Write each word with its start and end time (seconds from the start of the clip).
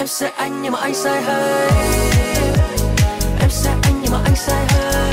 em 0.00 0.06
sẽ 0.06 0.30
anh 0.36 0.62
nhưng 0.62 0.72
mà 0.72 0.78
anh 0.80 0.94
sai 0.94 1.22
hơi 1.22 1.70
em 3.40 3.50
sẽ 3.50 3.70
anh 3.82 4.00
nhưng 4.02 4.12
mà 4.12 4.18
anh 4.24 4.36
sai 4.36 4.66
hơi 4.68 5.12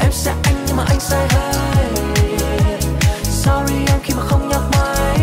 em 0.00 0.12
sẽ 0.12 0.34
anh 0.42 0.54
nhưng 0.66 0.76
mà 0.76 0.84
anh 0.88 1.00
sai 1.00 1.28
hơi 1.28 1.54
sorry 3.22 3.74
em 3.88 4.00
khi 4.02 4.14
mà 4.16 4.22
không 4.22 4.48
nhắc 4.48 4.60
máy 4.72 5.18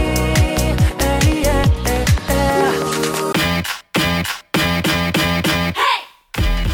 Ê, 1.00 1.20
yeah, 1.46 1.68
yeah, 1.86 2.08
yeah. 2.28 2.74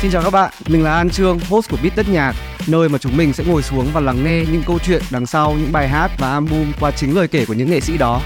Xin 0.01 0.11
chào 0.11 0.21
các 0.23 0.29
bạn, 0.29 0.51
mình 0.67 0.83
là 0.83 0.93
An 0.93 1.09
Trương, 1.09 1.39
host 1.49 1.69
của 1.69 1.77
Beat 1.83 1.95
Tất 1.95 2.09
Nhạc, 2.09 2.33
nơi 2.67 2.89
mà 2.89 2.97
chúng 2.97 3.17
mình 3.17 3.33
sẽ 3.33 3.43
ngồi 3.43 3.63
xuống 3.63 3.87
và 3.93 4.01
lắng 4.01 4.23
nghe 4.23 4.43
những 4.51 4.63
câu 4.67 4.79
chuyện 4.85 5.01
đằng 5.11 5.25
sau 5.25 5.53
những 5.53 5.71
bài 5.71 5.87
hát 5.87 6.11
và 6.17 6.31
album 6.31 6.71
qua 6.79 6.91
chính 6.91 7.15
lời 7.15 7.27
kể 7.27 7.45
của 7.45 7.53
những 7.53 7.71
nghệ 7.71 7.79
sĩ 7.79 7.97
đó. 7.97 8.21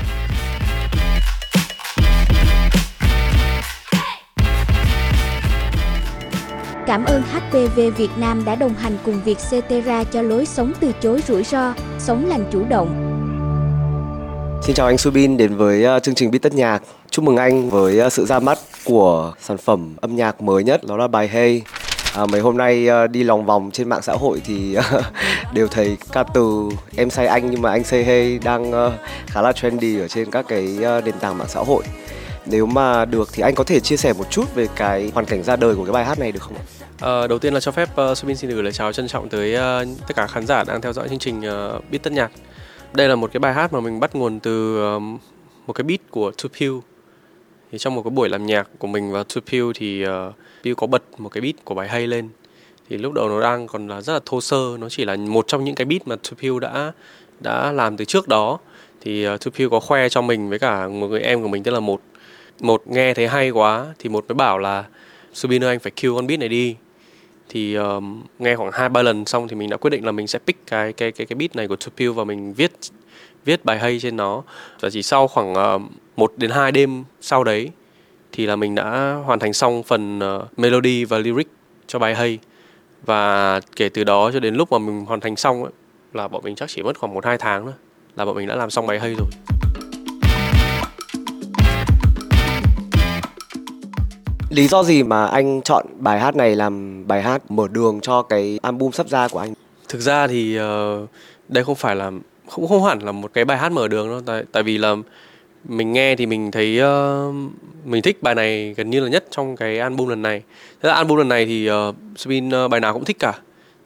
Cảm 6.88 7.06
ơn 7.06 7.22
HPV 7.22 7.80
Việt 7.98 8.10
Nam 8.18 8.46
đã 8.46 8.56
đồng 8.56 8.74
hành 8.74 8.98
cùng 9.06 9.22
việc 9.26 9.38
Cetera 9.52 10.04
cho 10.04 10.22
lối 10.22 10.46
sống 10.46 10.74
từ 10.80 10.92
chối 11.02 11.22
rủi 11.28 11.44
ro, 11.44 11.74
sống 12.00 12.26
lành 12.26 12.50
chủ 12.52 12.64
động. 12.70 12.88
Xin 14.64 14.76
chào 14.76 14.88
anh 14.88 14.98
Subin 14.98 15.38
đến 15.38 15.56
với 15.56 15.84
ờ, 15.84 16.00
chương 16.00 16.16
trình 16.16 16.32
Bít 16.32 16.42
Tất 16.42 16.54
Nhạc. 16.54 16.82
Chúc 17.10 17.26
mừng 17.26 17.38
anh 17.38 17.70
với 17.70 18.00
ờ, 18.00 18.10
sự 18.10 18.26
ra 18.26 18.40
mắt 18.40 18.58
của 18.84 19.34
sản 19.42 19.58
phẩm 19.58 19.96
âm 20.02 20.16
nhạc 20.16 20.42
mới 20.42 20.64
nhất 20.64 20.82
đó 20.88 20.98
là 20.98 21.08
bài 21.08 21.28
Hey. 21.28 21.62
À, 22.16 22.26
mấy 22.26 22.42
hôm 22.42 22.58
nay 22.58 22.88
uh, 23.04 23.12
đi 23.12 23.24
lòng 23.24 23.46
vòng 23.46 23.70
trên 23.74 23.90
mạng 23.90 24.02
xã 24.02 24.14
hội 24.14 24.42
thì 24.46 24.78
uh, 24.78 25.04
đều 25.54 25.68
thấy 25.68 25.98
ca 26.12 26.24
từ 26.24 26.70
em 26.96 27.10
say 27.10 27.28
anh 27.28 27.52
nhưng 27.52 27.62
mà 27.62 27.72
anh 27.72 27.84
say 27.84 28.04
hey 28.04 28.40
đang 28.40 28.70
uh, 28.70 28.94
khá 29.28 29.42
là 29.42 29.52
trendy 29.52 30.00
ở 30.00 30.08
trên 30.08 30.32
các 30.32 30.46
cái 30.48 30.78
uh, 30.78 31.06
nền 31.06 31.20
tảng 31.20 31.38
mạng 31.38 31.48
xã 31.50 31.60
hội. 31.60 31.84
Nếu 32.46 32.66
mà 32.66 33.06
được 33.06 33.30
thì 33.34 33.44
anh 33.44 33.56
có 33.56 33.64
thể 33.64 33.80
chia 33.80 33.98
sẻ 33.98 34.14
một 34.14 34.32
chút 34.32 34.56
về 34.56 34.68
cái 34.76 35.12
hoàn 35.14 35.26
cảnh 35.26 35.44
ra 35.44 35.56
đời 35.56 35.76
của 35.76 35.86
cái 35.86 35.94
bài 35.94 36.06
hát 36.06 36.20
này 36.20 36.32
được 36.32 36.40
không 36.42 36.56
ạ? 36.56 36.64
À, 37.00 37.28
đầu 37.28 37.40
tiên 37.40 37.54
là 37.54 37.60
cho 37.60 37.72
phép 37.72 37.90
uh, 38.12 38.18
Subin 38.18 38.38
xin 38.38 38.50
gửi 38.50 38.64
lời 38.64 38.72
chào 38.72 38.94
trân 38.94 39.08
trọng 39.08 39.30
tới 39.30 39.56
uh, 39.56 39.88
tất 40.08 40.16
cả 40.16 40.28
khán 40.28 40.48
giả 40.48 40.64
đang 40.64 40.82
theo 40.82 40.94
dõi 40.94 41.10
chương 41.10 41.20
trình 41.20 41.40
uh, 41.40 41.84
Beat 41.92 42.04
Tất 42.04 42.14
Nhạc. 42.14 42.32
Đây 42.94 43.08
là 43.10 43.16
một 43.16 43.30
cái 43.34 43.40
bài 43.40 43.54
hát 43.54 43.74
mà 43.74 43.80
mình 43.80 44.00
bắt 44.00 44.16
nguồn 44.16 44.40
từ 44.40 44.84
um, 44.94 45.18
một 45.68 45.74
cái 45.74 45.84
beat 45.84 46.00
của 46.10 46.32
Two 46.32 46.82
Thì 47.72 47.78
trong 47.78 47.96
một 47.96 48.02
cái 48.04 48.10
buổi 48.10 48.30
làm 48.30 48.46
nhạc 48.46 48.70
của 48.80 48.88
mình 48.88 49.12
và 49.12 49.24
Two 49.24 49.72
thì 49.76 50.06
uh, 50.06 50.10
Pew 50.64 50.76
có 50.76 50.88
bật 50.88 51.04
một 51.18 51.30
cái 51.30 51.42
beat 51.42 51.56
của 51.64 51.76
bài 51.76 51.88
hay 51.88 52.08
lên. 52.08 52.30
Thì 52.90 52.98
lúc 52.98 53.14
đầu 53.14 53.30
nó 53.30 53.42
đang 53.42 53.68
còn 53.68 53.88
là 53.88 54.02
rất 54.02 54.14
là 54.14 54.20
thô 54.26 54.42
sơ, 54.42 54.78
nó 54.80 54.90
chỉ 54.90 55.06
là 55.06 55.16
một 55.16 55.48
trong 55.48 55.64
những 55.64 55.76
cái 55.76 55.86
beat 55.86 56.08
mà 56.08 56.16
Two 56.24 56.60
đã 56.60 56.92
đã 57.40 57.72
làm 57.72 57.98
từ 57.98 58.06
trước 58.06 58.28
đó. 58.28 58.60
Thì 59.02 59.28
uh, 59.28 59.42
Two 59.42 59.70
có 59.70 59.80
khoe 59.80 60.10
cho 60.10 60.22
mình 60.22 60.50
với 60.50 60.60
cả 60.60 60.88
một 60.88 61.08
người 61.08 61.22
em 61.22 61.42
của 61.42 61.48
mình 61.48 61.64
tên 61.64 61.74
là 61.74 61.80
một 61.80 62.02
một 62.60 62.88
nghe 62.88 63.14
thấy 63.14 63.28
hay 63.28 63.50
quá 63.50 63.86
thì 64.00 64.10
một 64.10 64.26
mới 64.28 64.36
bảo 64.36 64.58
là 64.58 64.84
Subin 65.34 65.64
ơi 65.64 65.70
anh 65.70 65.80
phải 65.80 65.92
kill 65.92 66.16
con 66.16 66.28
beat 66.28 66.40
này 66.40 66.50
đi. 66.50 66.76
Thì 67.50 67.76
um, 67.76 68.24
nghe 68.40 68.56
khoảng 68.56 68.72
hai 68.72 68.90
ba 68.90 69.02
lần 69.02 69.26
xong 69.26 69.48
thì 69.48 69.56
mình 69.56 69.70
đã 69.70 69.78
quyết 69.78 69.90
định 69.90 70.06
là 70.06 70.12
mình 70.12 70.28
sẽ 70.28 70.40
pick 70.40 70.68
cái 70.68 70.94
cái 70.94 71.12
cái 71.12 71.28
cái 71.28 71.36
beat 71.36 71.56
này 71.56 71.68
của 71.68 71.76
Tupil 71.76 72.10
và 72.10 72.24
mình 72.24 72.54
viết 72.54 72.72
viết 73.46 73.66
bài 73.66 73.80
hay 73.80 74.00
trên 74.00 74.18
nó. 74.18 74.44
Và 74.80 74.90
chỉ 74.90 75.04
sau 75.04 75.28
khoảng 75.28 75.54
uh, 75.54 75.82
một 76.16 76.34
đến 76.38 76.52
hai 76.52 76.72
đêm 76.72 77.04
sau 77.22 77.44
đấy 77.44 77.70
thì 78.32 78.46
là 78.46 78.56
mình 78.56 78.76
đã 78.76 79.14
hoàn 79.26 79.40
thành 79.40 79.54
xong 79.54 79.84
phần 79.84 80.20
uh, 80.20 80.60
melody 80.60 81.06
và 81.06 81.18
lyric 81.18 81.48
cho 81.88 82.00
bài 82.00 82.16
hay. 82.16 82.40
Và 83.06 83.60
kể 83.76 83.90
từ 83.90 84.04
đó 84.04 84.32
cho 84.34 84.40
đến 84.40 84.56
lúc 84.56 84.72
mà 84.72 84.78
mình 84.78 85.06
hoàn 85.06 85.20
thành 85.20 85.36
xong 85.36 85.64
ấy, 85.64 85.72
là 86.14 86.28
bọn 86.28 86.44
mình 86.44 86.56
chắc 86.56 86.70
chỉ 86.70 86.84
mất 86.84 87.00
khoảng 87.00 87.14
một 87.14 87.26
hai 87.26 87.38
tháng 87.38 87.66
nữa 87.66 87.74
là 88.16 88.26
bọn 88.26 88.36
mình 88.36 88.48
đã 88.48 88.56
làm 88.56 88.70
xong 88.70 88.88
bài 88.88 89.00
hay 89.00 89.16
rồi. 89.18 89.28
Lý 94.56 94.68
do 94.68 94.84
gì 94.84 95.04
mà 95.04 95.26
anh 95.26 95.62
chọn 95.62 95.86
bài 95.98 96.20
hát 96.20 96.36
này 96.36 96.56
làm 96.56 97.04
bài 97.08 97.22
hát 97.22 97.52
mở 97.52 97.68
đường 97.72 98.00
cho 98.02 98.22
cái 98.22 98.60
album 98.62 98.92
sắp 98.92 99.10
ra 99.10 99.28
của 99.28 99.40
anh? 99.40 99.54
Thực 99.90 100.00
ra 100.00 100.28
thì 100.28 100.60
uh, 100.60 101.10
đây 101.48 101.64
không 101.64 101.76
phải 101.76 101.96
là 101.96 102.12
không 102.50 102.68
không 102.68 102.84
hẳn 102.84 103.00
là 103.00 103.12
một 103.12 103.32
cái 103.34 103.46
bài 103.46 103.58
hát 103.58 103.72
mở 103.72 103.88
đường 103.88 104.10
đâu 104.10 104.22
tại 104.26 104.44
tại 104.52 104.64
vì 104.64 104.78
là 104.78 104.96
mình 105.64 105.94
nghe 105.94 106.16
thì 106.16 106.26
mình 106.26 106.52
thấy 106.52 106.82
uh, 106.82 107.36
mình 107.86 108.02
thích 108.02 108.24
bài 108.24 108.36
này 108.36 108.74
gần 108.78 108.90
như 108.90 109.00
là 109.00 109.10
nhất 109.10 109.26
trong 109.32 109.56
cái 109.56 109.80
album 109.80 110.08
lần 110.08 110.22
này. 110.22 110.42
Thế 110.82 110.90
là 110.90 110.96
album 110.96 111.18
lần 111.18 111.30
này 111.30 111.46
thì 111.46 111.70
uh, 111.72 111.96
Spin 112.18 112.66
uh, 112.66 112.72
bài 112.72 112.80
nào 112.80 112.94
cũng 112.94 113.06
thích 113.06 113.20
cả. 113.20 113.34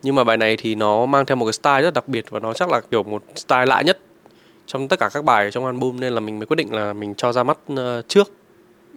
Nhưng 0.04 0.16
mà 0.16 0.24
bài 0.24 0.38
này 0.38 0.58
thì 0.58 0.76
nó 0.76 1.06
mang 1.06 1.26
theo 1.26 1.36
một 1.36 1.46
cái 1.46 1.54
style 1.54 1.82
rất 1.82 1.94
đặc 1.94 2.08
biệt 2.08 2.26
và 2.30 2.40
nó 2.40 2.54
chắc 2.54 2.70
là 2.70 2.82
kiểu 2.92 3.04
một 3.04 3.24
style 3.36 3.66
lạ 3.66 3.82
nhất 3.82 4.00
trong 4.66 4.88
tất 4.88 5.00
cả 5.00 5.10
các 5.14 5.24
bài 5.24 5.52
trong 5.52 5.66
album 5.66 6.00
nên 6.00 6.14
là 6.14 6.20
mình 6.20 6.40
mới 6.40 6.46
quyết 6.46 6.58
định 6.58 6.74
là 6.74 6.94
mình 6.94 7.16
cho 7.16 7.34
ra 7.34 7.44
mắt 7.44 7.58
uh, 7.74 7.80
trước 8.08 8.32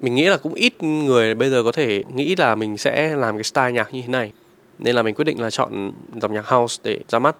mình 0.03 0.15
nghĩ 0.15 0.25
là 0.25 0.37
cũng 0.37 0.55
ít 0.55 0.83
người 0.83 1.35
bây 1.35 1.51
giờ 1.51 1.63
có 1.63 1.73
thể 1.73 2.03
nghĩ 2.15 2.37
là 2.37 2.55
mình 2.55 2.79
sẽ 2.79 3.17
làm 3.17 3.37
cái 3.37 3.45
style 3.45 3.73
nhạc 3.73 3.95
như 3.95 4.03
thế 4.03 4.09
này. 4.09 4.33
Nên 4.79 4.95
là 4.97 5.03
mình 5.03 5.15
quyết 5.15 5.25
định 5.25 5.41
là 5.41 5.51
chọn 5.51 5.93
dòng 6.21 6.35
nhạc 6.35 6.47
house 6.47 6.81
để 6.85 6.99
ra 7.09 7.19
mắt. 7.19 7.37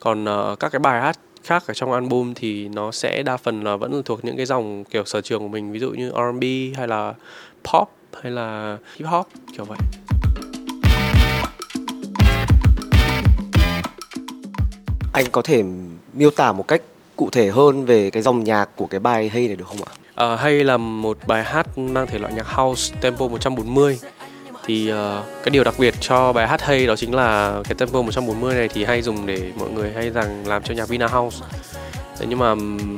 Còn 0.00 0.24
uh, 0.24 0.60
các 0.60 0.72
cái 0.72 0.78
bài 0.78 1.00
hát 1.00 1.18
khác 1.44 1.64
ở 1.66 1.74
trong 1.74 1.92
album 1.92 2.34
thì 2.34 2.68
nó 2.68 2.92
sẽ 2.92 3.22
đa 3.22 3.36
phần 3.36 3.64
là 3.64 3.76
vẫn 3.76 4.02
thuộc 4.04 4.24
những 4.24 4.36
cái 4.36 4.46
dòng 4.46 4.84
kiểu 4.84 5.04
sở 5.04 5.20
trường 5.20 5.40
của 5.40 5.48
mình. 5.48 5.72
Ví 5.72 5.78
dụ 5.78 5.90
như 5.90 6.10
R&B 6.10 6.44
hay 6.76 6.88
là 6.88 7.14
pop 7.72 7.88
hay 8.22 8.32
là 8.32 8.78
hip 8.96 9.08
hop 9.08 9.26
kiểu 9.56 9.64
vậy. 9.64 9.78
Anh 15.12 15.24
có 15.32 15.42
thể 15.42 15.64
miêu 16.12 16.30
tả 16.30 16.52
một 16.52 16.68
cách 16.68 16.82
cụ 17.16 17.30
thể 17.30 17.50
hơn 17.50 17.84
về 17.84 18.10
cái 18.10 18.22
dòng 18.22 18.44
nhạc 18.44 18.68
của 18.76 18.86
cái 18.86 19.00
bài 19.00 19.28
hay 19.28 19.46
này 19.46 19.56
được 19.56 19.66
không 19.68 19.82
ạ? 19.86 19.92
À, 20.18 20.36
hay 20.36 20.64
là 20.64 20.76
một 20.76 21.18
bài 21.26 21.44
hát 21.44 21.78
mang 21.78 22.06
thể 22.06 22.18
loại 22.18 22.32
nhạc 22.32 22.48
house 22.48 22.94
tempo 23.00 23.28
140 23.28 23.98
thì 24.64 24.92
uh, 24.92 24.96
cái 25.44 25.50
điều 25.50 25.64
đặc 25.64 25.74
biệt 25.78 25.94
cho 26.00 26.32
bài 26.32 26.48
hát 26.48 26.62
hay 26.62 26.86
đó 26.86 26.96
chính 26.96 27.14
là 27.14 27.60
cái 27.64 27.74
tempo 27.74 28.02
140 28.02 28.54
này 28.54 28.68
thì 28.68 28.84
hay 28.84 29.02
dùng 29.02 29.26
để 29.26 29.52
mọi 29.58 29.70
người 29.70 29.92
hay 29.92 30.10
rằng 30.10 30.46
làm 30.46 30.62
cho 30.62 30.74
nhạc 30.74 30.88
Vina 30.88 31.06
House. 31.06 31.46
Thế 32.18 32.26
nhưng 32.28 32.38
mà 32.38 32.54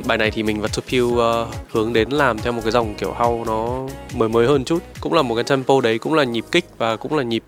bài 0.06 0.18
này 0.18 0.30
thì 0.30 0.42
mình 0.42 0.60
và 0.60 0.68
Tupiu 0.68 1.06
uh, 1.06 1.48
hướng 1.70 1.92
đến 1.92 2.10
làm 2.10 2.38
theo 2.38 2.52
một 2.52 2.60
cái 2.64 2.72
dòng 2.72 2.94
kiểu 2.94 3.12
house 3.12 3.44
nó 3.46 3.86
mới 4.14 4.28
mới 4.28 4.46
hơn 4.46 4.64
chút. 4.64 4.82
Cũng 5.00 5.12
là 5.12 5.22
một 5.22 5.34
cái 5.34 5.44
tempo 5.44 5.80
đấy 5.80 5.98
cũng 5.98 6.14
là 6.14 6.24
nhịp 6.24 6.44
kích 6.52 6.64
và 6.78 6.96
cũng 6.96 7.16
là 7.16 7.22
nhịp 7.22 7.42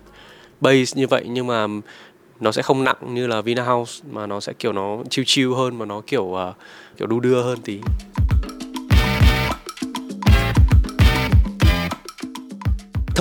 bass 0.61 0.97
như 0.97 1.07
vậy 1.07 1.23
nhưng 1.27 1.47
mà 1.47 1.67
nó 2.39 2.51
sẽ 2.51 2.61
không 2.61 2.83
nặng 2.83 2.97
như 3.09 3.27
là 3.27 3.41
Vina 3.41 3.63
House 3.63 4.03
mà 4.11 4.27
nó 4.27 4.39
sẽ 4.39 4.53
kiểu 4.59 4.73
nó 4.73 4.97
chill 5.09 5.25
chill 5.27 5.53
hơn 5.53 5.77
mà 5.79 5.85
nó 5.85 6.01
kiểu 6.07 6.23
uh, 6.23 6.55
kiểu 6.97 7.07
đu 7.07 7.19
đưa 7.19 7.43
hơn 7.43 7.61
tí. 7.61 7.79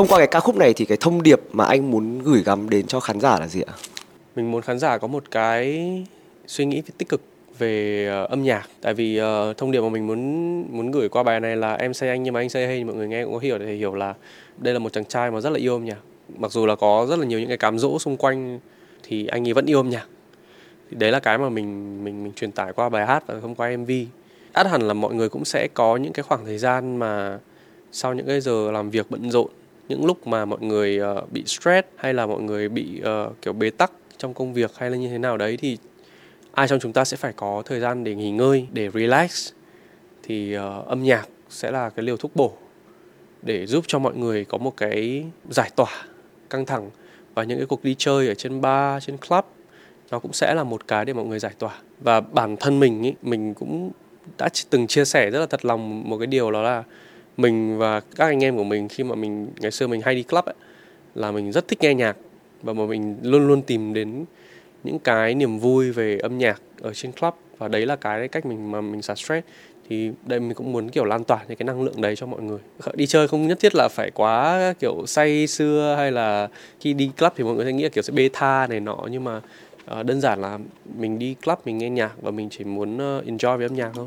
Thông 0.03 0.09
qua 0.09 0.19
cái 0.19 0.27
ca 0.27 0.41
khúc 0.41 0.57
này 0.57 0.75
thì 0.75 0.85
cái 0.85 0.99
thông 1.01 1.23
điệp 1.23 1.41
mà 1.53 1.65
anh 1.65 1.91
muốn 1.91 2.19
gửi 2.19 2.43
gắm 2.43 2.71
đến 2.71 2.87
cho 2.87 3.01
khán 3.01 3.21
giả 3.21 3.39
là 3.39 3.49
gì 3.49 3.61
ạ? 3.61 3.73
Mình 4.37 4.51
muốn 4.51 4.63
khán 4.63 4.79
giả 4.79 4.99
có 4.99 5.07
một 5.07 5.31
cái 5.31 5.89
suy 6.47 6.65
nghĩ 6.65 6.83
tích 6.99 7.09
cực 7.09 7.21
về 7.59 8.09
uh, 8.25 8.31
âm 8.31 8.43
nhạc. 8.43 8.69
Tại 8.81 8.95
vì 8.95 9.21
uh, 9.21 9.57
thông 9.57 9.71
điệp 9.71 9.81
mà 9.81 9.89
mình 9.89 10.07
muốn 10.07 10.19
muốn 10.77 10.91
gửi 10.91 11.09
qua 11.09 11.23
bài 11.23 11.41
này 11.41 11.57
là 11.57 11.75
em 11.75 11.95
say 11.95 12.09
anh 12.09 12.23
nhưng 12.23 12.35
mà 12.35 12.41
anh 12.41 12.49
say 12.49 12.67
hay 12.67 12.85
mọi 12.85 12.97
người 12.97 13.09
nghe 13.09 13.25
cũng 13.25 13.33
có 13.33 13.39
hiểu 13.39 13.59
để 13.59 13.75
hiểu 13.75 13.95
là 13.95 14.15
đây 14.59 14.75
là 14.75 14.79
một 14.81 14.93
chàng 14.93 15.05
trai 15.05 15.31
mà 15.31 15.41
rất 15.41 15.51
là 15.51 15.59
yêu 15.59 15.73
âm 15.73 15.85
nhạc. 15.85 15.99
Mặc 16.37 16.53
dù 16.53 16.67
là 16.67 16.77
có 16.77 17.07
rất 17.11 17.19
là 17.19 17.27
nhiều 17.27 17.39
những 17.39 17.49
cái 17.49 17.59
cám 17.59 17.79
dỗ 17.79 17.99
xung 17.99 18.17
quanh 18.17 18.59
thì 19.03 19.27
anh 19.27 19.49
ấy 19.49 19.53
vẫn 19.53 19.67
yêu 19.67 19.79
âm 19.79 19.91
nhạc. 19.91 20.07
Thì 20.91 20.97
đấy 20.97 21.13
là 21.13 21.21
cái 21.21 21.39
mà 21.39 21.49
mình 21.49 22.05
mình 22.05 22.25
mình 22.25 22.33
truyền 22.33 22.53
tải 22.53 22.73
qua 22.73 22.89
bài 22.89 23.07
hát 23.07 23.25
và 23.27 23.41
thông 23.43 23.55
qua 23.55 23.77
MV 23.77 23.91
át 24.53 24.67
hẳn 24.67 24.83
là 24.83 24.95
mọi 24.95 25.15
người 25.15 25.29
cũng 25.29 25.45
sẽ 25.45 25.69
có 25.75 25.97
những 25.97 26.13
cái 26.13 26.23
khoảng 26.23 26.45
thời 26.45 26.59
gian 26.59 26.97
mà 26.97 27.39
sau 27.93 28.15
những 28.15 28.27
cái 28.27 28.41
giờ 28.41 28.71
làm 28.71 28.91
việc 28.91 29.07
bận 29.11 29.31
rộn 29.31 29.49
những 29.89 30.07
lúc 30.07 30.27
mà 30.27 30.45
mọi 30.45 30.61
người 30.61 31.01
uh, 31.01 31.33
bị 31.33 31.43
stress 31.47 31.89
hay 31.97 32.15
là 32.15 32.27
mọi 32.27 32.43
người 32.43 32.69
bị 32.69 33.03
uh, 33.03 33.43
kiểu 33.43 33.53
bế 33.53 33.71
tắc 33.71 33.93
trong 34.19 34.35
công 34.35 34.55
việc 34.55 34.71
hay 34.77 34.91
là 34.91 34.97
như 34.97 35.09
thế 35.09 35.19
nào 35.19 35.37
đấy 35.37 35.57
thì 35.57 35.79
ai 36.53 36.69
trong 36.69 36.81
chúng 36.81 36.93
ta 36.93 37.05
sẽ 37.05 37.17
phải 37.17 37.33
có 37.37 37.63
thời 37.67 37.81
gian 37.81 38.05
để 38.05 38.15
nghỉ 38.15 38.31
ngơi 38.31 38.67
để 38.73 38.91
relax. 38.95 39.53
Thì 40.23 40.57
uh, 40.57 40.87
âm 40.87 41.03
nhạc 41.03 41.29
sẽ 41.49 41.71
là 41.71 41.91
cái 41.91 42.05
liều 42.05 42.17
thuốc 42.17 42.37
bổ 42.37 42.53
để 43.43 43.67
giúp 43.67 43.85
cho 43.89 43.99
mọi 43.99 44.17
người 44.17 44.45
có 44.45 44.59
một 44.59 44.77
cái 44.77 45.25
giải 45.51 45.71
tỏa 45.77 46.05
căng 46.51 46.67
thẳng. 46.67 46.91
Và 47.35 47.45
những 47.45 47.59
cái 47.59 47.67
cuộc 47.67 47.85
đi 47.85 47.95
chơi 47.99 48.29
ở 48.29 48.35
trên 48.35 48.61
bar 48.61 49.05
trên 49.05 49.17
club 49.17 49.45
nó 50.11 50.19
cũng 50.19 50.33
sẽ 50.33 50.55
là 50.55 50.65
một 50.65 50.89
cái 50.89 51.05
để 51.05 51.13
mọi 51.13 51.25
người 51.25 51.39
giải 51.39 51.53
tỏa. 51.59 51.79
Và 52.01 52.21
bản 52.21 52.57
thân 52.57 52.81
mình 52.81 53.03
ý, 53.03 53.15
mình 53.23 53.55
cũng 53.55 53.91
đã 54.39 54.49
từng 54.71 54.87
chia 54.87 55.05
sẻ 55.05 55.31
rất 55.31 55.41
là 55.41 55.47
thật 55.47 55.65
lòng 55.65 56.09
một 56.11 56.19
cái 56.19 56.27
điều 56.27 56.51
đó 56.51 56.63
là 56.63 56.85
mình 57.37 57.79
và 57.79 58.01
các 58.01 58.25
anh 58.25 58.45
em 58.45 58.57
của 58.57 58.65
mình 58.65 58.89
khi 58.89 59.05
mà 59.05 59.15
mình 59.15 59.49
ngày 59.61 59.71
xưa 59.71 59.87
mình 59.87 60.01
hay 60.05 60.15
đi 60.15 60.23
club 60.23 60.45
ấy, 60.45 60.55
là 61.15 61.31
mình 61.31 61.53
rất 61.53 61.69
thích 61.69 61.79
nghe 61.81 61.95
nhạc 61.95 62.17
và 62.63 62.73
mà 62.73 62.87
mình 62.87 63.17
luôn 63.23 63.49
luôn 63.49 63.63
tìm 63.63 63.95
đến 63.95 64.25
những 64.85 64.99
cái 64.99 65.35
niềm 65.35 65.59
vui 65.59 65.91
về 65.91 66.19
âm 66.19 66.39
nhạc 66.39 66.61
ở 66.81 66.95
trên 66.95 67.13
club 67.13 67.35
và 67.59 67.69
đấy 67.69 67.87
là 67.87 67.97
cái 67.97 68.29
cách 68.29 68.47
mình 68.47 68.71
mà 68.71 68.81
mình 68.81 69.03
xả 69.03 69.15
stress. 69.15 69.47
Thì 69.89 70.11
đây 70.27 70.41
mình 70.41 70.55
cũng 70.55 70.73
muốn 70.73 70.89
kiểu 70.89 71.05
lan 71.05 71.25
tỏa 71.25 71.45
những 71.49 71.59
cái 71.59 71.65
năng 71.65 71.83
lượng 71.83 72.01
đấy 72.01 72.17
cho 72.17 72.27
mọi 72.27 72.43
người. 72.43 72.59
Đi 72.95 73.07
chơi 73.07 73.29
không 73.29 73.49
nhất 73.49 73.61
thiết 73.61 73.75
là 73.75 73.89
phải 73.89 74.11
quá 74.11 74.75
kiểu 74.79 75.07
say 75.07 75.47
xưa 75.47 75.95
hay 75.99 76.13
là 76.13 76.49
khi 76.81 76.93
đi 76.93 77.11
club 77.19 77.33
thì 77.37 77.45
mọi 77.45 77.55
người 77.55 77.65
sẽ 77.65 77.73
nghĩ 77.73 77.83
là 77.83 77.89
kiểu 77.89 78.03
sẽ 78.03 78.13
bê 78.13 78.29
tha 78.33 78.67
này 78.67 78.81
nọ 78.81 78.99
nhưng 79.11 79.25
mà 79.25 79.41
uh, 80.01 80.07
đơn 80.07 80.21
giản 80.21 80.41
là 80.41 80.59
mình 80.99 81.19
đi 81.19 81.35
club 81.45 81.59
mình 81.65 81.79
nghe 81.79 81.91
nhạc 81.91 82.13
và 82.23 82.31
mình 82.31 82.49
chỉ 82.51 82.65
muốn 82.65 82.95
uh, 82.95 83.27
enjoy 83.27 83.57
với 83.57 83.67
âm 83.67 83.75
nhạc 83.75 83.91
thôi. 83.95 84.07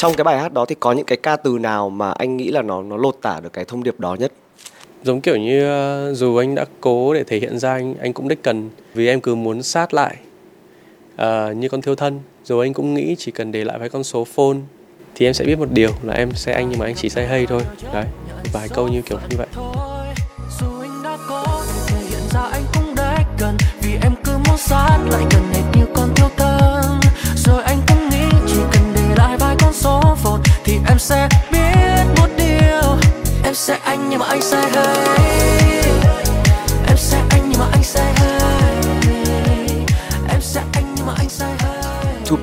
Trong 0.00 0.14
cái 0.14 0.24
bài 0.24 0.38
hát 0.38 0.52
đó 0.52 0.64
thì 0.64 0.74
có 0.80 0.92
những 0.92 1.06
cái 1.06 1.18
ca 1.22 1.36
từ 1.36 1.58
nào 1.58 1.90
mà 1.90 2.10
anh 2.10 2.36
nghĩ 2.36 2.50
là 2.50 2.62
nó 2.62 2.82
nó 2.82 2.96
lột 2.96 3.16
tả 3.22 3.40
được 3.40 3.52
cái 3.52 3.64
thông 3.64 3.82
điệp 3.82 4.00
đó 4.00 4.14
nhất? 4.14 4.32
Giống 5.02 5.20
kiểu 5.20 5.36
như 5.36 5.64
ờ, 5.64 6.14
dù 6.14 6.36
anh 6.36 6.54
đã 6.54 6.64
cố 6.80 7.14
để 7.14 7.24
thể 7.24 7.38
hiện 7.38 7.58
ra 7.58 7.72
anh 7.72 7.94
anh 8.00 8.12
cũng 8.12 8.28
đích 8.28 8.42
cần 8.42 8.70
vì 8.94 9.08
em 9.08 9.20
cứ 9.20 9.34
muốn 9.34 9.62
sát 9.62 9.94
lại 9.94 10.16
uh, 11.14 11.56
như 11.56 11.68
con 11.68 11.82
thiêu 11.82 11.94
thân. 11.94 12.20
Rồi 12.44 12.66
anh 12.66 12.72
cũng 12.72 12.94
nghĩ 12.94 13.16
chỉ 13.18 13.32
cần 13.32 13.52
để 13.52 13.64
lại 13.64 13.78
vài 13.78 13.88
con 13.88 14.04
số 14.04 14.24
phone 14.24 14.56
thì 15.14 15.26
em 15.26 15.34
sẽ 15.34 15.44
biết 15.44 15.58
một 15.58 15.68
điều 15.70 15.90
là 16.02 16.14
em 16.14 16.30
sẽ 16.34 16.52
anh 16.52 16.68
nhưng 16.70 16.78
mà 16.78 16.86
anh 16.86 16.94
chỉ 16.94 17.08
say 17.08 17.26
hay 17.26 17.46
thôi. 17.46 17.62
Đấy 17.92 18.04
vài 18.52 18.68
câu 18.68 18.88
như 18.88 19.02
kiểu 19.02 19.18
như 19.30 19.36
vậy. 19.38 19.48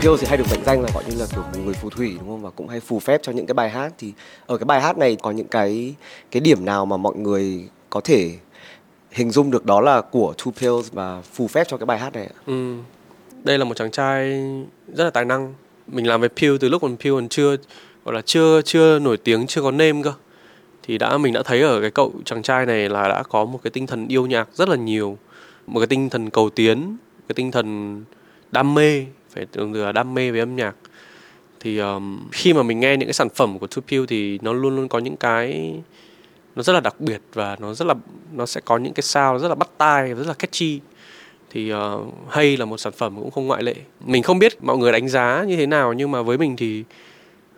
Kiêu 0.02 0.18
thì 0.18 0.28
hay 0.28 0.38
được 0.38 0.44
mệnh 0.52 0.64
danh 0.64 0.82
là 0.82 0.90
gọi 0.94 1.04
như 1.10 1.16
là 1.20 1.26
kiểu 1.32 1.42
một 1.42 1.60
người 1.66 1.74
phù 1.74 1.90
thủy 1.90 2.16
đúng 2.20 2.28
không 2.28 2.42
và 2.42 2.50
cũng 2.50 2.68
hay 2.68 2.80
phù 2.80 3.00
phép 3.00 3.22
cho 3.24 3.32
những 3.32 3.46
cái 3.46 3.54
bài 3.54 3.70
hát 3.70 3.94
thì 3.98 4.14
ở 4.46 4.58
cái 4.58 4.66
bài 4.66 4.82
hát 4.82 4.98
này 4.98 5.18
có 5.24 5.32
những 5.32 5.48
cái 5.48 5.96
cái 6.32 6.42
điểm 6.42 6.66
nào 6.66 6.86
mà 6.86 6.98
mọi 6.98 7.16
người 7.16 7.70
có 7.90 8.02
thể 8.02 8.34
hình 9.12 9.32
dung 9.32 9.52
được 9.52 9.66
đó 9.66 9.82
là 9.82 10.02
của 10.02 10.34
Two 10.38 10.52
Pills 10.52 10.92
và 10.92 11.22
phù 11.22 11.48
phép 11.48 11.68
cho 11.68 11.78
cái 11.78 11.86
bài 11.86 12.00
hát 12.00 12.14
này 12.14 12.24
ạ? 12.24 12.36
Ừ. 12.46 12.76
Đây 13.44 13.58
là 13.58 13.66
một 13.66 13.78
chàng 13.78 13.92
trai 13.92 14.44
rất 14.94 15.04
là 15.04 15.10
tài 15.10 15.26
năng. 15.26 15.54
Mình 15.88 16.08
làm 16.08 16.20
với 16.20 16.30
Pew 16.36 16.58
từ 16.58 16.70
lúc 16.70 16.82
còn 16.82 16.96
Pew 16.96 17.16
còn 17.16 17.30
chưa 17.30 17.56
gọi 18.06 18.16
là 18.16 18.22
chưa 18.22 18.62
chưa 18.62 19.00
nổi 19.00 19.18
tiếng, 19.18 19.48
chưa 19.48 19.62
có 19.62 19.72
name 19.72 20.02
cơ. 20.04 20.14
Thì 20.84 20.98
đã 20.98 21.18
mình 21.18 21.34
đã 21.34 21.44
thấy 21.44 21.62
ở 21.62 21.82
cái 21.82 21.92
cậu 21.92 22.14
chàng 22.26 22.42
trai 22.42 22.66
này 22.66 22.90
là 22.90 23.08
đã 23.08 23.24
có 23.24 23.46
một 23.46 23.60
cái 23.64 23.72
tinh 23.72 23.88
thần 23.88 24.08
yêu 24.08 24.26
nhạc 24.26 24.50
rất 24.54 24.70
là 24.70 24.76
nhiều, 24.76 25.18
một 25.68 25.80
cái 25.80 25.88
tinh 25.88 26.10
thần 26.10 26.30
cầu 26.30 26.50
tiến, 26.50 26.98
cái 27.28 27.34
tinh 27.34 27.52
thần 27.52 28.04
đam 28.52 28.74
mê, 28.74 29.06
phải 29.38 29.46
từ 29.52 29.68
là 29.74 29.92
đam 29.92 30.14
mê 30.14 30.32
với 30.32 30.40
âm 30.40 30.56
nhạc. 30.56 30.76
Thì 31.60 31.78
um, 31.78 32.30
khi 32.32 32.54
mà 32.54 32.64
mình 32.64 32.80
nghe 32.80 32.98
những 32.98 33.08
cái 33.08 33.14
sản 33.14 33.30
phẩm 33.30 33.60
của 33.60 33.68
Two 33.68 34.06
thì 34.06 34.40
nó 34.42 34.54
luôn 34.54 34.76
luôn 34.76 34.88
có 34.88 35.00
những 35.00 35.18
cái 35.18 35.74
nó 36.56 36.64
rất 36.64 36.74
là 36.74 36.80
đặc 36.80 36.96
biệt 37.00 37.22
và 37.34 37.56
nó 37.60 37.74
rất 37.74 37.86
là 37.86 37.94
nó 38.34 38.46
sẽ 38.46 38.62
có 38.66 38.78
những 38.78 38.94
cái 38.94 39.04
sound 39.04 39.42
rất 39.42 39.48
là 39.48 39.56
bắt 39.56 39.70
tai 39.78 40.14
rất 40.14 40.28
là 40.28 40.34
catchy. 40.34 40.80
Thì 41.50 41.74
uh, 41.74 41.80
hay 42.30 42.58
là 42.58 42.66
một 42.66 42.78
sản 42.78 42.94
phẩm 42.94 43.16
cũng 43.16 43.32
không 43.32 43.48
ngoại 43.48 43.64
lệ. 43.64 43.76
Mình 44.06 44.24
không 44.24 44.40
biết 44.40 44.64
mọi 44.64 44.78
người 44.78 44.92
đánh 44.92 45.10
giá 45.10 45.44
như 45.48 45.56
thế 45.56 45.66
nào 45.66 45.94
nhưng 45.94 46.12
mà 46.12 46.22
với 46.22 46.38
mình 46.38 46.56
thì 46.58 46.84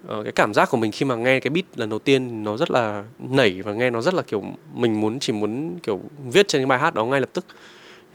uh, 0.08 0.24
cái 0.24 0.32
cảm 0.32 0.54
giác 0.54 0.70
của 0.72 0.78
mình 0.78 0.92
khi 0.92 1.06
mà 1.06 1.16
nghe 1.16 1.40
cái 1.40 1.50
beat 1.50 1.66
lần 1.76 1.90
đầu 1.90 2.00
tiên 2.00 2.44
nó 2.44 2.58
rất 2.58 2.72
là 2.72 3.04
nảy 3.20 3.62
và 3.62 3.74
nghe 3.74 3.90
nó 3.90 4.02
rất 4.02 4.14
là 4.14 4.22
kiểu 4.22 4.44
mình 4.74 5.02
muốn 5.02 5.20
chỉ 5.20 5.34
muốn 5.34 5.80
kiểu 5.84 6.02
viết 6.32 6.48
trên 6.48 6.62
cái 6.62 6.66
bài 6.66 6.80
hát 6.80 6.94
đó 6.94 7.06
ngay 7.06 7.20
lập 7.20 7.30
tức 7.34 7.46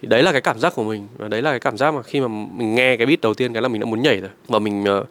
thì 0.04 0.08
đấy 0.08 0.22
là 0.22 0.32
cái 0.32 0.40
cảm 0.40 0.58
giác 0.58 0.72
của 0.74 0.84
mình 0.84 1.08
và 1.16 1.28
đấy 1.28 1.42
là 1.42 1.50
cái 1.50 1.60
cảm 1.60 1.76
giác 1.76 1.94
mà 1.94 2.02
khi 2.02 2.20
mà 2.20 2.28
mình 2.28 2.74
nghe 2.74 2.96
cái 2.96 3.06
beat 3.06 3.20
đầu 3.20 3.34
tiên 3.34 3.52
cái 3.52 3.62
là 3.62 3.68
mình 3.68 3.80
đã 3.80 3.86
muốn 3.86 4.02
nhảy 4.02 4.20
rồi 4.20 4.30
và 4.48 4.58
mình 4.58 4.84
ờ, 4.84 5.04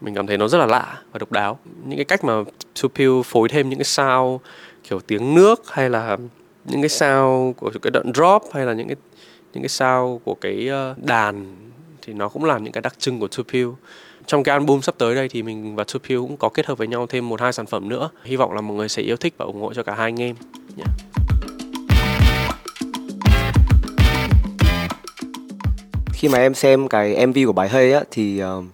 mình 0.00 0.14
cảm 0.14 0.26
thấy 0.26 0.38
nó 0.38 0.48
rất 0.48 0.58
là 0.58 0.66
lạ 0.66 0.98
và 1.12 1.18
độc 1.18 1.32
đáo 1.32 1.58
những 1.84 1.96
cái 1.96 2.04
cách 2.04 2.24
mà 2.24 2.34
Supiu 2.74 3.22
phối 3.22 3.48
thêm 3.48 3.68
những 3.68 3.78
cái 3.78 3.84
sound, 3.84 4.40
kiểu 4.88 5.00
tiếng 5.00 5.34
nước 5.34 5.62
hay 5.70 5.90
là 5.90 6.16
những 6.64 6.82
cái 6.82 6.88
sound 6.88 7.56
của 7.56 7.70
cái 7.82 7.90
đoạn 7.90 8.12
drop 8.14 8.42
hay 8.52 8.66
là 8.66 8.72
những 8.72 8.88
cái 8.88 8.96
những 9.52 9.62
cái 9.62 9.68
sound 9.68 10.22
của 10.24 10.34
cái 10.34 10.68
ờ, 10.68 10.94
đàn 10.96 11.56
thì 12.02 12.12
nó 12.12 12.28
cũng 12.28 12.44
làm 12.44 12.64
những 12.64 12.72
cái 12.72 12.82
đặc 12.82 12.94
trưng 12.98 13.20
của 13.20 13.26
Two 13.26 13.74
Trong 14.26 14.42
cái 14.42 14.52
album 14.52 14.80
sắp 14.80 14.94
tới 14.98 15.14
đây 15.14 15.28
thì 15.28 15.42
mình 15.42 15.76
và 15.76 15.84
Two 15.84 16.20
cũng 16.22 16.36
có 16.36 16.48
kết 16.48 16.66
hợp 16.66 16.78
với 16.78 16.88
nhau 16.88 17.06
thêm 17.06 17.28
một 17.28 17.40
hai 17.40 17.52
sản 17.52 17.66
phẩm 17.66 17.88
nữa. 17.88 18.10
Hy 18.24 18.36
vọng 18.36 18.52
là 18.52 18.60
mọi 18.60 18.76
người 18.76 18.88
sẽ 18.88 19.02
yêu 19.02 19.16
thích 19.16 19.34
và 19.36 19.44
ủng 19.44 19.60
hộ 19.60 19.74
cho 19.74 19.82
cả 19.82 19.94
hai 19.94 20.06
anh 20.06 20.20
em. 20.20 20.36
Yeah. 20.78 21.09
Khi 26.20 26.28
mà 26.28 26.38
em 26.38 26.54
xem 26.54 26.88
cái 26.88 27.26
MV 27.26 27.38
của 27.46 27.52
bài 27.52 27.68
Hey 27.68 27.92
á 27.92 28.02
thì 28.10 28.42
uh, 28.42 28.64